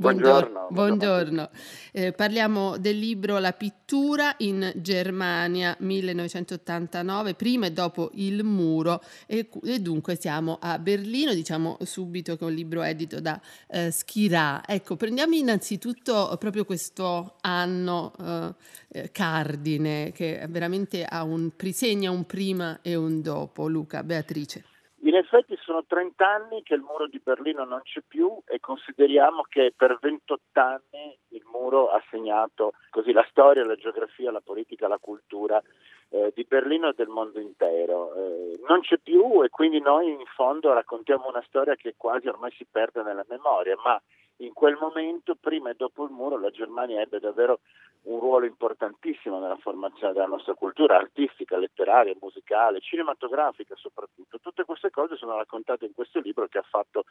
Buongiorno. 0.00 0.68
Buongiorno. 0.70 1.50
Eh, 1.92 2.12
parliamo 2.12 2.78
del 2.78 2.98
libro 2.98 3.36
La 3.36 3.52
pittura 3.52 4.34
in 4.38 4.72
Germania 4.76 5.76
1989, 5.78 7.34
prima 7.34 7.66
e 7.66 7.72
dopo 7.72 8.08
il 8.14 8.42
muro 8.42 9.02
e, 9.26 9.50
e 9.62 9.78
dunque 9.80 10.16
siamo 10.18 10.56
a 10.58 10.78
Berlino, 10.78 11.34
diciamo 11.34 11.76
subito 11.82 12.38
che 12.38 12.44
è 12.46 12.48
un 12.48 12.54
libro 12.54 12.80
edito 12.80 13.20
da 13.20 13.38
eh, 13.68 13.90
Schirà. 13.90 14.62
Ecco, 14.66 14.96
prendiamo 14.96 15.34
innanzitutto 15.34 16.34
proprio 16.38 16.64
questo 16.64 17.34
anno 17.42 18.14
eh, 18.18 18.54
eh 18.88 19.10
cardine 19.12 20.12
che 20.12 20.46
veramente 20.48 21.04
ha 21.04 21.24
un, 21.24 21.50
segna 21.72 22.10
un 22.10 22.24
prima 22.24 22.78
e 22.80 22.94
un 22.94 23.20
dopo. 23.20 23.68
Luca, 23.68 24.02
Beatrice. 24.02 24.64
In 25.02 25.14
effetti 25.14 25.56
sono 25.62 25.84
30 25.86 26.26
anni 26.26 26.62
che 26.62 26.74
il 26.74 26.82
muro 26.82 27.06
di 27.06 27.20
Berlino 27.22 27.64
non 27.64 27.80
c'è 27.82 28.02
più 28.06 28.38
e 28.46 28.60
consideriamo 28.60 29.44
che 29.48 29.72
per 29.74 29.96
28 29.98 30.60
anni 30.60 31.18
il 31.28 31.42
muro 31.50 31.88
ha 31.90 32.02
segnato 32.10 32.72
così 32.90 33.12
la 33.12 33.26
storia, 33.30 33.64
la 33.64 33.76
geografia, 33.76 34.30
la 34.30 34.42
politica, 34.42 34.88
la 34.88 34.98
cultura 34.98 35.62
eh, 36.10 36.32
di 36.34 36.44
Berlino 36.44 36.90
e 36.90 36.94
del 36.94 37.08
mondo 37.08 37.40
intero. 37.40 38.14
Eh, 38.14 38.60
non 38.68 38.80
c'è 38.80 38.98
più 38.98 39.42
e 39.42 39.48
quindi 39.48 39.80
noi 39.80 40.10
in 40.10 40.26
fondo 40.34 40.72
raccontiamo 40.74 41.28
una 41.28 41.42
storia 41.46 41.76
che 41.76 41.94
quasi 41.96 42.28
ormai 42.28 42.50
si 42.52 42.66
perde 42.70 43.02
nella 43.02 43.24
memoria, 43.26 43.76
ma 43.82 43.98
in 44.40 44.52
quel 44.52 44.76
momento, 44.80 45.34
prima 45.34 45.70
e 45.70 45.74
dopo 45.76 46.04
il 46.04 46.10
muro, 46.10 46.38
la 46.38 46.50
Germania 46.50 47.00
ebbe 47.00 47.20
davvero 47.20 47.60
un 48.02 48.18
ruolo 48.18 48.46
importantissimo 48.46 49.38
nella 49.38 49.58
formazione 49.58 50.12
della 50.12 50.26
nostra 50.26 50.54
cultura 50.54 50.96
artistica, 50.96 51.58
letteraria, 51.58 52.14
musicale, 52.20 52.80
cinematografica 52.80 53.74
soprattutto. 53.76 54.38
Tutte 54.40 54.64
queste 54.64 54.90
cose 54.90 55.16
sono 55.16 55.36
raccontate 55.36 55.84
in 55.84 55.92
questo 55.94 56.20
libro 56.20 56.46
che 56.48 56.58
ha 56.58 56.64
fatto 56.68 57.04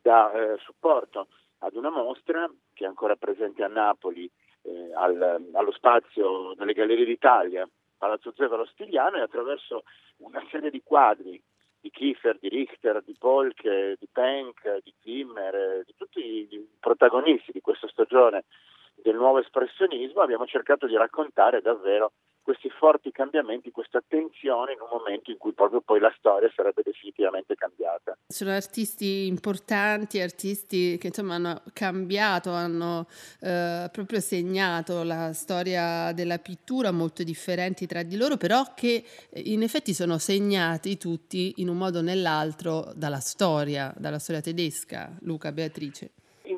da 0.00 0.32
eh, 0.32 0.56
supporto 0.58 1.28
ad 1.58 1.74
una 1.74 1.90
mostra 1.90 2.50
che 2.72 2.84
è 2.84 2.88
ancora 2.88 3.16
presente 3.16 3.62
a 3.62 3.68
Napoli 3.68 4.28
eh, 4.62 4.92
al, 4.94 5.50
allo 5.52 5.72
spazio 5.72 6.54
delle 6.54 6.72
Gallerie 6.72 7.04
d'Italia, 7.04 7.68
Palazzo 7.98 8.32
Zevalo 8.34 8.64
Stigliano 8.64 9.18
e 9.18 9.20
attraverso 9.20 9.84
una 10.18 10.42
serie 10.50 10.70
di 10.70 10.82
quadri 10.82 11.40
di 11.82 11.90
Kiefer, 11.90 12.38
di 12.40 12.48
Richter, 12.48 13.02
di 13.04 13.16
Polk, 13.18 13.62
di 13.62 14.08
Penck, 14.10 14.78
di 14.84 14.94
Zimmer, 15.02 15.82
di 15.84 15.94
tutti 15.96 16.20
i 16.20 16.68
protagonisti 16.78 17.50
di 17.50 17.60
questa 17.60 17.88
stagione 17.88 18.44
del 18.94 19.16
nuovo 19.16 19.40
espressionismo, 19.40 20.22
abbiamo 20.22 20.46
cercato 20.46 20.86
di 20.86 20.96
raccontare 20.96 21.60
davvero 21.60 22.12
questi 22.42 22.68
forti 22.70 23.10
cambiamenti, 23.10 23.70
questa 23.70 24.02
tensione 24.06 24.72
in 24.72 24.80
un 24.80 24.88
momento 24.90 25.30
in 25.30 25.38
cui 25.38 25.52
proprio 25.52 25.80
poi 25.80 26.00
la 26.00 26.12
storia 26.16 26.50
sarebbe 26.54 26.82
definitivamente 26.84 27.54
cambiata. 27.54 28.16
Sono 28.26 28.50
artisti 28.50 29.26
importanti, 29.26 30.20
artisti 30.20 30.98
che 30.98 31.08
insomma 31.08 31.34
hanno 31.34 31.62
cambiato, 31.72 32.50
hanno 32.50 33.06
eh, 33.40 33.88
proprio 33.92 34.20
segnato 34.20 35.02
la 35.02 35.32
storia 35.32 36.12
della 36.12 36.38
pittura, 36.38 36.90
molto 36.90 37.22
differenti 37.22 37.86
tra 37.86 38.02
di 38.02 38.16
loro, 38.16 38.36
però 38.36 38.74
che 38.74 39.04
in 39.34 39.62
effetti 39.62 39.92
sono 39.92 40.18
segnati 40.18 40.96
tutti 40.96 41.54
in 41.56 41.68
un 41.68 41.76
modo 41.76 41.98
o 41.98 42.02
nell'altro 42.02 42.92
dalla 42.94 43.20
storia, 43.20 43.92
dalla 43.96 44.18
storia 44.18 44.42
tedesca, 44.42 45.16
Luca, 45.20 45.52
Beatrice 45.52 46.12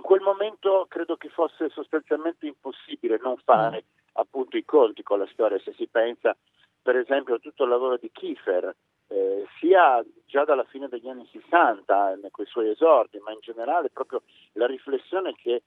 quel 0.04 0.20
momento 0.20 0.86
credo 0.88 1.16
che 1.16 1.28
fosse 1.30 1.70
sostanzialmente 1.70 2.46
impossibile 2.46 3.18
non 3.20 3.36
fare 3.42 3.84
mm. 3.84 4.03
Appunto 4.14 4.56
i 4.56 4.64
conti 4.64 5.02
con 5.02 5.18
la 5.18 5.28
storia, 5.32 5.58
se 5.60 5.72
si 5.74 5.86
pensa 5.86 6.36
per 6.82 6.96
esempio 6.96 7.36
a 7.36 7.38
tutto 7.38 7.64
il 7.64 7.70
lavoro 7.70 7.96
di 7.96 8.10
Kiefer, 8.12 8.74
eh, 9.08 9.46
sia 9.58 10.04
già 10.26 10.44
dalla 10.44 10.64
fine 10.64 10.88
degli 10.88 11.08
anni 11.08 11.26
60, 11.32 12.18
con 12.30 12.44
i 12.44 12.48
suoi 12.48 12.68
esordi, 12.68 13.18
ma 13.20 13.32
in 13.32 13.38
generale 13.40 13.88
proprio 13.90 14.22
la 14.52 14.66
riflessione 14.66 15.34
che 15.34 15.62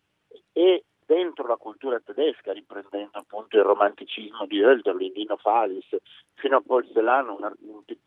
è 0.52 0.82
dentro 1.08 1.48
la 1.48 1.56
cultura 1.56 2.00
tedesca, 2.00 2.52
riprendendo 2.52 3.18
appunto 3.18 3.58
il 3.58 3.64
romanticismo 3.64 4.46
di 4.46 4.62
Hölderlin, 4.62 5.14
Lino 5.14 5.38
Falis, 5.38 5.88
fino 6.34 6.58
a 6.58 6.62
Paul 6.62 6.86
Celan, 6.92 7.30
un, 7.30 7.54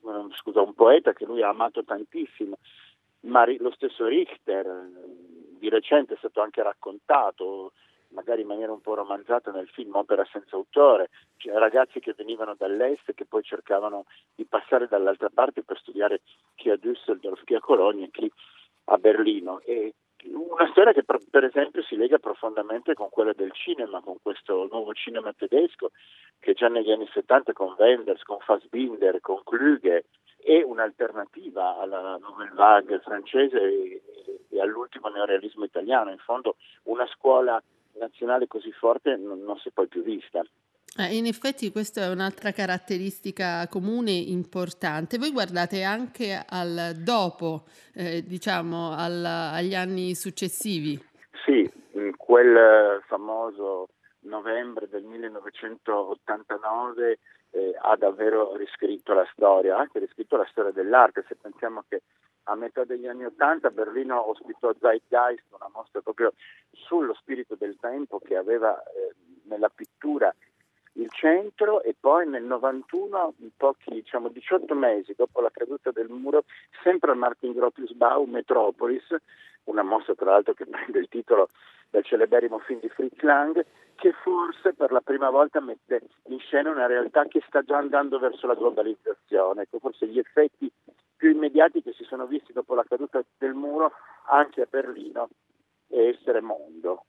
un, 0.02 0.32
scusa, 0.34 0.60
un 0.60 0.74
poeta 0.74 1.12
che 1.12 1.24
lui 1.24 1.42
ha 1.42 1.48
amato 1.48 1.82
tantissimo, 1.82 2.58
ma 3.22 3.44
lo 3.58 3.72
stesso 3.72 4.06
Richter, 4.06 4.88
di 5.58 5.68
recente 5.68 6.14
è 6.14 6.18
stato 6.18 6.42
anche 6.42 6.62
raccontato, 6.62 7.72
magari 8.10 8.42
in 8.42 8.46
maniera 8.46 8.72
un 8.72 8.80
po' 8.80 8.94
romanzata 8.94 9.50
nel 9.50 9.68
film 9.68 9.94
Opera 9.94 10.26
senza 10.30 10.56
autore, 10.56 11.08
cioè 11.36 11.58
ragazzi 11.58 12.00
che 12.00 12.14
venivano 12.16 12.54
dall'est 12.56 13.08
e 13.08 13.14
che 13.14 13.26
poi 13.26 13.42
cercavano 13.42 14.04
di 14.34 14.44
passare 14.44 14.88
dall'altra 14.88 15.30
parte 15.32 15.62
per 15.62 15.78
studiare 15.78 16.20
chi 16.54 16.70
a 16.70 16.76
Düsseldorf, 16.76 17.44
chi 17.44 17.54
a 17.54 17.60
Colonia 17.60 18.06
chi 18.10 18.30
a 18.84 18.96
Berlino. 18.96 19.60
E 19.60 19.94
una 20.32 20.68
storia 20.70 20.92
che 20.92 21.02
per 21.02 21.44
esempio 21.44 21.82
si 21.82 21.96
lega 21.96 22.18
profondamente 22.18 22.94
con 22.94 23.08
quella 23.08 23.32
del 23.32 23.52
cinema, 23.52 24.00
con 24.00 24.16
questo 24.22 24.68
nuovo 24.70 24.92
cinema 24.92 25.32
tedesco 25.32 25.92
che 26.38 26.52
già 26.52 26.68
negli 26.68 26.90
anni 26.90 27.08
70 27.12 27.52
con 27.52 27.74
Wenders, 27.78 28.22
con 28.22 28.38
Fassbinder, 28.40 29.20
con 29.20 29.40
Klüge 29.44 30.04
è 30.42 30.62
un'alternativa 30.62 31.78
alla 31.78 32.16
Nouvelle 32.16 32.52
Vague 32.54 33.00
francese 33.00 34.02
e 34.48 34.60
all'ultimo 34.60 35.08
neorealismo 35.08 35.64
italiano. 35.64 36.10
In 36.10 36.18
fondo 36.18 36.56
una 36.84 37.06
scuola 37.06 37.62
nazionale 38.00 38.46
così 38.46 38.72
forte 38.72 39.16
non, 39.16 39.42
non 39.42 39.58
si 39.58 39.68
è 39.68 39.72
poi 39.72 39.86
più 39.86 40.02
vista. 40.02 40.42
Eh, 40.98 41.16
in 41.16 41.26
effetti 41.26 41.70
questa 41.70 42.02
è 42.02 42.10
un'altra 42.10 42.50
caratteristica 42.50 43.68
comune 43.68 44.10
importante. 44.10 45.18
Voi 45.18 45.30
guardate 45.30 45.84
anche 45.84 46.42
al 46.44 46.94
dopo, 46.96 47.66
eh, 47.94 48.22
diciamo, 48.22 48.92
al, 48.96 49.24
agli 49.24 49.76
anni 49.76 50.16
successivi. 50.16 51.00
Sì, 51.44 51.70
quel 52.16 53.00
famoso 53.06 53.90
novembre 54.22 54.88
del 54.88 55.04
1989 55.04 57.18
eh, 57.50 57.72
ha 57.80 57.94
davvero 57.96 58.56
riscritto 58.56 59.14
la 59.14 59.28
storia, 59.32 59.76
ha 59.76 59.80
anche 59.80 60.00
riscritto 60.00 60.36
la 60.36 60.48
storia 60.50 60.72
dell'arte. 60.72 61.24
Se 61.28 61.36
pensiamo 61.40 61.84
che 61.88 62.02
a 62.44 62.54
metà 62.54 62.84
degli 62.84 63.06
anni 63.06 63.24
Ottanta 63.24 63.70
Berlino 63.70 64.28
ospitò 64.28 64.72
Zeitgeist, 64.78 65.44
una 65.50 65.70
mostra 65.72 66.00
proprio 66.00 66.32
sullo 66.72 67.14
spirito 67.14 67.54
del 67.54 67.76
tempo 67.80 68.18
che 68.18 68.36
aveva 68.36 68.80
eh, 68.82 69.14
nella 69.44 69.68
pittura 69.68 70.34
il 70.94 71.10
centro 71.10 71.82
e 71.82 71.94
poi 71.98 72.26
nel 72.28 72.42
91, 72.42 73.34
pochi, 73.56 73.90
diciamo 73.90 74.28
18 74.28 74.74
mesi 74.74 75.14
dopo 75.16 75.40
la 75.40 75.50
caduta 75.50 75.90
del 75.90 76.08
muro, 76.08 76.44
sempre 76.82 77.12
al 77.12 77.16
Martin 77.16 77.52
Gropius 77.52 77.92
Bau, 77.92 78.24
Metropolis, 78.24 79.14
una 79.64 79.82
mostra 79.82 80.14
tra 80.14 80.32
l'altro 80.32 80.54
che 80.54 80.66
prende 80.70 80.98
il 80.98 81.08
titolo 81.08 81.48
del 81.90 82.04
celeberrimo 82.04 82.58
film 82.60 82.80
di 82.80 82.88
Fritz 82.88 83.20
Lang, 83.20 83.64
che 83.96 84.12
forse 84.22 84.72
per 84.72 84.92
la 84.92 85.00
prima 85.00 85.28
volta 85.28 85.60
mette 85.60 86.00
in 86.28 86.38
scena 86.38 86.70
una 86.70 86.86
realtà 86.86 87.26
che 87.26 87.42
sta 87.46 87.62
già 87.62 87.76
andando 87.76 88.18
verso 88.18 88.46
la 88.46 88.54
globalizzazione. 88.54 89.62
Ecco, 89.62 89.78
forse 89.78 90.06
gli 90.06 90.18
effetti 90.18 90.70
più 91.20 91.30
immediati 91.30 91.82
che 91.82 91.92
si 91.92 92.04
sono 92.04 92.26
visti 92.26 92.54
dopo 92.54 92.74
la 92.74 92.82
caduta 92.88 93.22
del 93.36 93.52
muro 93.52 93.92
anche 94.30 94.62
a 94.62 94.66
Berlino 94.68 95.28
e 95.88 96.16
essere 96.18 96.40
mondo. 96.40 97.04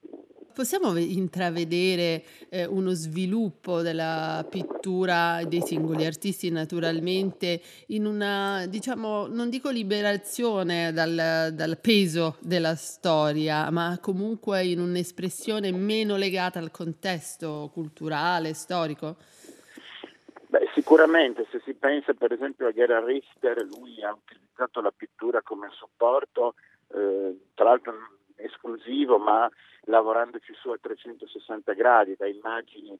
Possiamo 0.53 0.97
intravedere 0.97 2.21
eh, 2.49 2.65
uno 2.65 2.91
sviluppo 2.91 3.81
della 3.81 4.45
pittura 4.49 5.41
dei 5.45 5.61
singoli 5.61 6.05
artisti 6.05 6.51
naturalmente 6.51 7.61
in 7.87 8.05
una, 8.05 8.65
diciamo, 8.67 9.27
non 9.27 9.49
dico 9.49 9.69
liberazione 9.69 10.91
dal, 10.91 11.53
dal 11.53 11.77
peso 11.79 12.35
della 12.41 12.75
storia, 12.75 13.71
ma 13.71 13.97
comunque 14.01 14.65
in 14.65 14.81
un'espressione 14.81 15.71
meno 15.71 16.17
legata 16.17 16.59
al 16.59 16.69
contesto 16.69 17.69
culturale, 17.73 18.53
storico? 18.53 19.15
Beh, 20.51 20.69
sicuramente, 20.73 21.47
se 21.49 21.61
si 21.63 21.73
pensa 21.73 22.13
per 22.13 22.33
esempio 22.33 22.67
a 22.67 22.73
Gerhard 22.73 23.05
Richter, 23.05 23.63
lui 23.63 24.03
ha 24.03 24.11
utilizzato 24.11 24.81
la 24.81 24.91
pittura 24.91 25.41
come 25.41 25.69
supporto, 25.71 26.55
eh, 26.89 27.51
tra 27.53 27.69
l'altro 27.69 27.93
esclusivo, 28.35 29.17
ma 29.17 29.49
lavorandoci 29.83 30.53
su 30.53 30.67
a 30.67 30.77
360 30.77 31.71
gradi, 31.71 32.17
da 32.17 32.27
immagini 32.27 32.99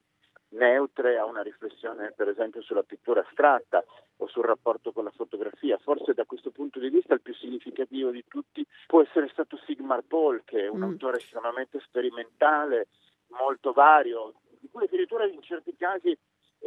neutre 0.51 1.17
a 1.17 1.25
una 1.25 1.41
riflessione 1.41 2.13
per 2.15 2.29
esempio 2.29 2.61
sulla 2.61 2.83
pittura 2.83 3.19
astratta 3.19 3.83
o 4.15 4.27
sul 4.27 4.45
rapporto 4.45 4.93
con 4.93 5.03
la 5.03 5.11
fotografia. 5.13 5.77
Forse 5.77 6.13
da 6.13 6.23
questo 6.23 6.51
punto 6.51 6.79
di 6.79 6.87
vista 6.87 7.15
il 7.15 7.21
più 7.21 7.33
significativo 7.33 8.11
di 8.11 8.23
tutti 8.29 8.65
può 8.87 9.01
essere 9.01 9.27
stato 9.27 9.59
Sigmar 9.65 10.03
Paul, 10.07 10.43
che 10.45 10.63
è 10.63 10.69
un 10.69 10.79
mm. 10.79 10.83
autore 10.83 11.17
estremamente 11.17 11.81
sperimentale, 11.81 12.87
molto 13.27 13.73
vario, 13.73 14.35
di 14.57 14.69
cui 14.71 14.85
addirittura 14.85 15.25
in 15.25 15.41
certi 15.41 15.75
casi 15.75 16.17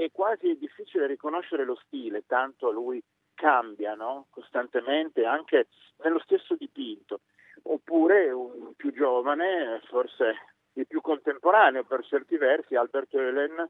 è 0.05 0.11
quasi 0.13 0.57
difficile 0.57 1.07
riconoscere 1.07 1.65
lo 1.65 1.77
stile, 1.87 2.25
tanto 2.27 2.71
lui 2.71 3.03
cambia 3.35 3.95
no? 3.95 4.27
costantemente 4.31 5.25
anche 5.25 5.69
nello 6.03 6.21
stesso 6.21 6.55
dipinto 6.55 7.21
oppure 7.63 8.31
un 8.31 8.75
più 8.75 8.93
giovane, 8.93 9.81
forse 9.87 10.35
il 10.75 10.87
più 10.87 11.01
contemporaneo 11.01 11.85
per 11.85 12.05
certi 12.05 12.37
versi, 12.37 12.75
Albert 12.75 13.15
Eulen, 13.15 13.69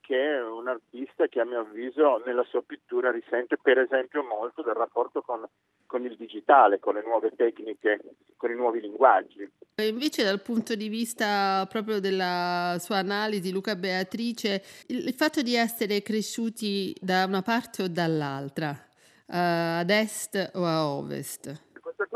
che 0.00 0.36
è 0.36 0.42
un 0.42 0.68
artista 0.68 1.28
che 1.28 1.40
a 1.40 1.44
mio 1.44 1.60
avviso 1.60 2.22
nella 2.24 2.42
sua 2.44 2.62
pittura 2.62 3.10
risente 3.10 3.56
per 3.58 3.78
esempio 3.78 4.24
molto 4.24 4.62
del 4.62 4.74
rapporto 4.74 5.22
con, 5.22 5.46
con 5.90 6.04
il 6.04 6.14
digitale, 6.16 6.78
con 6.78 6.94
le 6.94 7.02
nuove 7.02 7.32
tecniche, 7.34 7.98
con 8.36 8.48
i 8.48 8.54
nuovi 8.54 8.80
linguaggi. 8.80 9.50
E 9.74 9.88
invece 9.88 10.22
dal 10.22 10.40
punto 10.40 10.76
di 10.76 10.88
vista 10.88 11.66
proprio 11.68 11.98
della 11.98 12.76
sua 12.78 12.98
analisi, 12.98 13.50
Luca 13.50 13.74
Beatrice, 13.74 14.62
il, 14.86 15.08
il 15.08 15.14
fatto 15.14 15.42
di 15.42 15.56
essere 15.56 16.00
cresciuti 16.00 16.94
da 17.00 17.24
una 17.26 17.42
parte 17.42 17.82
o 17.82 17.88
dall'altra, 17.88 18.70
uh, 18.70 19.80
ad 19.82 19.90
est 19.90 20.52
o 20.54 20.64
a 20.64 20.86
ovest, 20.86 21.68
cosa 21.80 22.06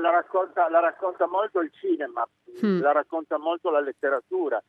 la 0.00 0.10
racconta, 0.10 0.70
la 0.70 0.78
racconta 0.78 1.26
molto 1.26 1.58
il 1.58 1.72
cinema, 1.72 2.24
mm. 2.64 2.80
la 2.80 2.92
racconta 2.92 3.36
molto 3.36 3.68
la 3.68 3.80
letteratura. 3.80 4.62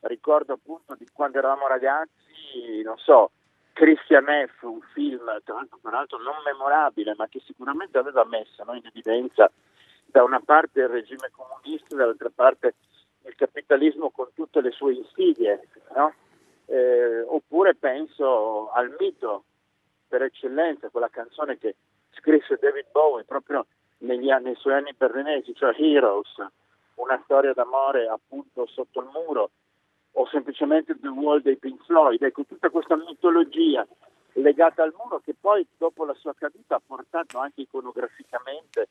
Ricordo 0.00 0.54
appunto 0.54 0.96
di 0.96 1.06
quando 1.12 1.38
eravamo 1.38 1.68
ragazzi, 1.68 2.82
non 2.82 2.98
so, 2.98 3.30
Christian 3.78 4.24
F., 4.24 4.62
un 4.62 4.80
film 4.92 5.22
tra 5.44 5.64
l'altro, 5.92 6.18
non 6.18 6.34
memorabile, 6.44 7.14
ma 7.16 7.28
che 7.28 7.40
sicuramente 7.46 7.96
aveva 7.96 8.24
messo 8.24 8.64
no, 8.64 8.74
in 8.74 8.84
evidenza 8.84 9.48
da 10.04 10.24
una 10.24 10.40
parte 10.40 10.80
il 10.80 10.88
regime 10.88 11.30
comunista, 11.30 11.94
dall'altra 11.94 12.32
parte 12.34 12.74
il 13.24 13.36
capitalismo 13.36 14.10
con 14.10 14.30
tutte 14.34 14.60
le 14.62 14.72
sue 14.72 14.94
insidie, 14.94 15.68
no? 15.94 16.12
eh, 16.66 17.20
oppure 17.20 17.76
penso 17.76 18.68
al 18.72 18.96
mito 18.98 19.44
per 20.08 20.22
eccellenza, 20.22 20.88
quella 20.88 21.08
canzone 21.08 21.56
che 21.56 21.76
scrisse 22.14 22.58
David 22.60 22.86
Bowie 22.90 23.22
proprio 23.22 23.66
negli 23.98 24.28
anni, 24.28 24.46
nei 24.46 24.56
suoi 24.56 24.74
anni 24.74 24.92
berlinesi, 24.96 25.54
cioè 25.54 25.72
Heroes, 25.78 26.34
una 26.96 27.20
storia 27.22 27.52
d'amore 27.52 28.08
appunto 28.08 28.66
sotto 28.66 29.02
il 29.02 29.08
muro, 29.12 29.50
o 30.12 30.26
semplicemente 30.26 30.98
The 30.98 31.08
Wall 31.08 31.40
dei 31.40 31.56
Pink 31.56 31.84
Floyd. 31.84 32.22
Ecco, 32.22 32.44
tutta 32.44 32.70
questa 32.70 32.96
mitologia 32.96 33.86
legata 34.34 34.82
al 34.82 34.94
muro 34.96 35.20
che 35.20 35.34
poi 35.38 35.66
dopo 35.76 36.04
la 36.04 36.14
sua 36.14 36.34
caduta 36.34 36.76
ha 36.76 36.82
portato 36.84 37.38
anche 37.38 37.62
iconograficamente 37.62 38.88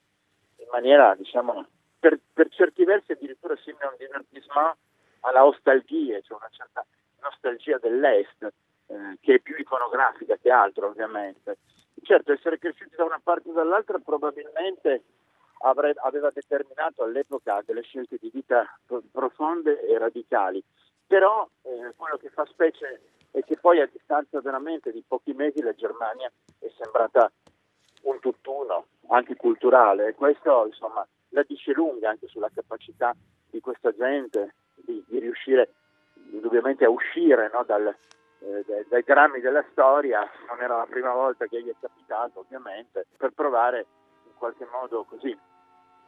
in 0.57 0.67
maniera, 0.71 1.15
diciamo, 1.15 1.65
per, 1.99 2.19
per 2.33 2.49
certi 2.49 2.83
versi 2.83 3.11
addirittura 3.11 3.55
simile 3.57 3.85
a 3.85 3.89
un 3.89 3.95
divertissement 3.97 4.75
alla 5.21 5.45
ostalgia, 5.45 6.19
cioè 6.21 6.37
una 6.37 6.49
certa 6.51 6.85
nostalgia 7.21 7.77
dell'Est, 7.77 8.43
eh, 8.87 9.17
che 9.19 9.35
è 9.35 9.39
più 9.39 9.55
iconografica 9.57 10.37
che 10.37 10.51
altro 10.51 10.87
ovviamente. 10.87 11.57
Certo, 12.01 12.31
essere 12.31 12.59
cresciuti 12.59 12.95
da 12.95 13.03
una 13.03 13.19
parte 13.21 13.49
o 13.49 13.53
dall'altra 13.53 13.97
probabilmente 13.99 15.03
avre- 15.59 15.95
aveva 15.97 16.29
determinato 16.31 17.03
all'epoca 17.03 17.61
delle 17.65 17.81
scelte 17.81 18.17
di 18.19 18.29
vita 18.31 18.65
pro- 18.85 19.03
profonde 19.11 19.85
e 19.85 19.97
radicali, 19.97 20.63
però 21.07 21.47
eh, 21.63 21.93
quello 21.95 22.17
che 22.17 22.29
fa 22.29 22.45
specie 22.45 23.01
è 23.31 23.41
che 23.43 23.57
poi 23.57 23.79
a 23.79 23.89
distanza 23.91 24.41
veramente 24.41 24.91
di 24.91 25.03
pochi 25.07 25.33
mesi 25.33 25.61
la 25.61 25.73
Germania 25.73 26.31
è 26.59 26.67
sembrata 26.77 27.31
un 28.03 28.19
tutt'uno, 28.19 28.87
anche 29.07 29.35
culturale, 29.35 30.07
e 30.07 30.15
questo 30.15 30.65
insomma 30.65 31.05
la 31.29 31.43
dice 31.43 31.71
lunga 31.73 32.09
anche 32.09 32.27
sulla 32.27 32.49
capacità 32.53 33.15
di 33.49 33.59
questa 33.59 33.91
gente 33.93 34.55
di, 34.75 35.03
di 35.07 35.19
riuscire 35.19 35.73
indubbiamente 36.31 36.85
a 36.85 36.89
uscire 36.89 37.49
no, 37.53 37.63
dal, 37.63 37.87
eh, 37.87 38.63
dai, 38.65 38.85
dai 38.87 39.03
drammi 39.03 39.39
della 39.39 39.63
storia, 39.71 40.29
non 40.47 40.61
era 40.61 40.77
la 40.77 40.85
prima 40.85 41.13
volta 41.13 41.45
che 41.47 41.61
gli 41.61 41.69
è 41.69 41.75
capitato 41.79 42.39
ovviamente, 42.39 43.07
per 43.17 43.31
provare 43.31 43.85
in 44.25 44.33
qualche 44.37 44.67
modo 44.71 45.03
così 45.05 45.37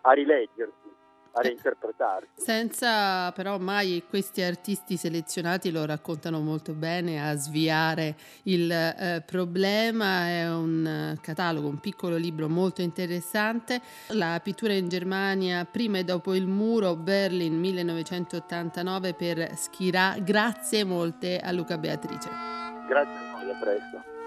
a 0.01 0.11
rileggersi 0.11 0.98
a 1.31 1.41
reinterpretarsi. 1.41 2.27
Senza 2.35 3.31
però 3.31 3.57
mai 3.57 4.03
questi 4.07 4.41
artisti 4.41 4.97
selezionati 4.97 5.71
lo 5.71 5.85
raccontano 5.85 6.39
molto 6.39 6.73
bene 6.73 7.27
a 7.27 7.35
sviare 7.35 8.15
il 8.43 8.71
eh, 8.71 9.23
problema, 9.25 10.27
è 10.27 10.49
un 10.51 10.85
eh, 10.85 11.19
catalogo, 11.21 11.67
un 11.67 11.79
piccolo 11.79 12.15
libro 12.15 12.49
molto 12.49 12.81
interessante, 12.81 13.81
la 14.09 14.39
pittura 14.43 14.73
in 14.73 14.87
Germania 14.87 15.65
prima 15.65 15.97
e 15.99 16.03
dopo 16.03 16.33
il 16.35 16.47
muro, 16.47 16.95
Berlin 16.95 17.57
1989 17.59 19.13
per 19.13 19.55
Schirà, 19.55 20.15
grazie 20.19 20.83
molte 20.83 21.39
a 21.39 21.51
Luca 21.51 21.77
Beatrice. 21.77 22.29
Grazie 22.87 23.13
a 23.13 23.31
voi, 23.33 23.51
a 23.51 23.59
presto. 23.59 24.18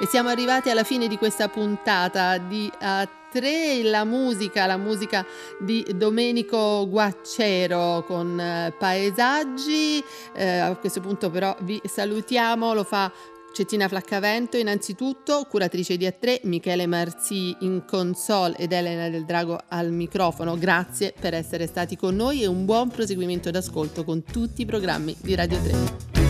E 0.00 0.06
siamo 0.06 0.28
arrivati 0.28 0.70
alla 0.70 0.84
fine 0.84 1.08
di 1.08 1.16
questa 1.16 1.48
puntata 1.48 2.38
di 2.38 2.70
A3, 2.80 3.82
la 3.82 4.04
musica, 4.04 4.64
la 4.66 4.76
musica 4.76 5.26
di 5.58 5.84
Domenico 5.96 6.86
Guaccero 6.88 8.04
con 8.06 8.38
eh, 8.38 8.72
paesaggi. 8.78 10.00
Eh, 10.34 10.58
a 10.58 10.76
questo 10.76 11.00
punto 11.00 11.30
però 11.30 11.56
vi 11.62 11.80
salutiamo, 11.84 12.74
lo 12.74 12.84
fa 12.84 13.10
Cettina 13.52 13.88
Flaccavento 13.88 14.56
innanzitutto, 14.56 15.44
curatrice 15.50 15.96
di 15.96 16.06
A3, 16.06 16.42
Michele 16.44 16.86
Marzi 16.86 17.56
in 17.62 17.82
console 17.84 18.54
ed 18.56 18.70
Elena 18.70 19.08
del 19.08 19.24
Drago 19.24 19.58
al 19.66 19.90
microfono. 19.90 20.56
Grazie 20.56 21.12
per 21.18 21.34
essere 21.34 21.66
stati 21.66 21.96
con 21.96 22.14
noi 22.14 22.42
e 22.42 22.46
un 22.46 22.64
buon 22.64 22.88
proseguimento 22.88 23.50
d'ascolto 23.50 24.04
con 24.04 24.22
tutti 24.22 24.62
i 24.62 24.64
programmi 24.64 25.16
di 25.20 25.34
Radio 25.34 25.60
3. 25.60 26.27